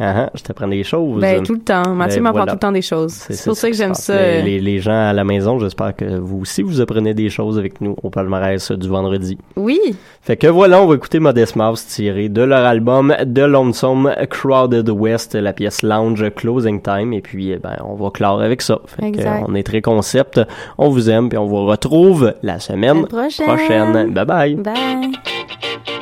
Ah, 0.00 0.28
je 0.34 0.42
t'apprends 0.42 0.66
des 0.66 0.82
choses. 0.82 1.20
Ben, 1.20 1.42
tout 1.42 1.54
le 1.54 1.60
temps. 1.60 1.94
Mathieu 1.94 2.16
Ben, 2.16 2.22
m'apprend 2.24 2.38
voilà. 2.40 2.52
tout 2.52 2.56
le 2.56 2.60
temps 2.60 2.72
des 2.72 2.82
choses. 2.82 3.12
C'est 3.12 3.44
pour 3.44 3.54
ça 3.56 3.70
que 3.70 3.76
j'aime 3.76 3.94
ça. 3.94 4.12
Euh, 4.14 4.42
Les, 4.42 4.58
les 4.60 4.80
gens 4.80 5.08
à 5.08 5.12
la 5.12 5.22
maison, 5.22 5.58
j'espère 5.60 5.94
que 5.94 6.18
vous 6.18 6.40
aussi, 6.40 6.62
vous 6.62 6.80
apprenez 6.80 7.14
des 7.14 7.30
choses 7.30 7.58
avec 7.58 7.80
nous 7.80 7.94
au 8.02 8.10
palmarès 8.10 8.72
du 8.72 8.88
vendredi. 8.88 9.38
Oui. 9.56 9.78
Fait 10.20 10.36
que 10.36 10.46
voilà, 10.48 10.82
on 10.82 10.86
va 10.86 10.96
écouter 10.96 11.20
Modest 11.20 11.54
Mouse 11.54 11.86
tiré 11.86 12.28
de 12.28 12.42
leur 12.42 12.64
album 12.64 13.14
The 13.20 13.40
Lonesome 13.40 14.12
Crowded 14.30 14.88
West, 14.90 15.34
la 15.36 15.52
pièce 15.52 15.82
Lounge 15.82 16.28
Closing 16.34 16.82
Time. 16.82 17.12
Et 17.12 17.20
puis, 17.20 17.50
eh 17.52 17.58
ben, 17.58 17.76
on 17.84 17.94
va 17.94 18.10
clore 18.10 18.40
avec 18.40 18.62
ça. 18.62 18.80
Fait 18.86 19.06
Exact. 19.06 19.42
euh, 19.42 19.46
on 19.48 19.54
est 19.54 19.62
très 19.62 19.80
concept. 19.80 20.40
On 20.76 20.88
vous 20.88 21.08
aime, 21.08 21.28
puis 21.28 21.38
on 21.38 21.46
vous 21.46 21.66
retrouve 21.66 22.34
la 22.42 22.58
semaine 22.58 23.06
prochaine. 23.06 23.46
prochaine. 23.46 24.10
Bye 24.12 24.24
bye. 24.24 24.54
Bye. 24.56 25.93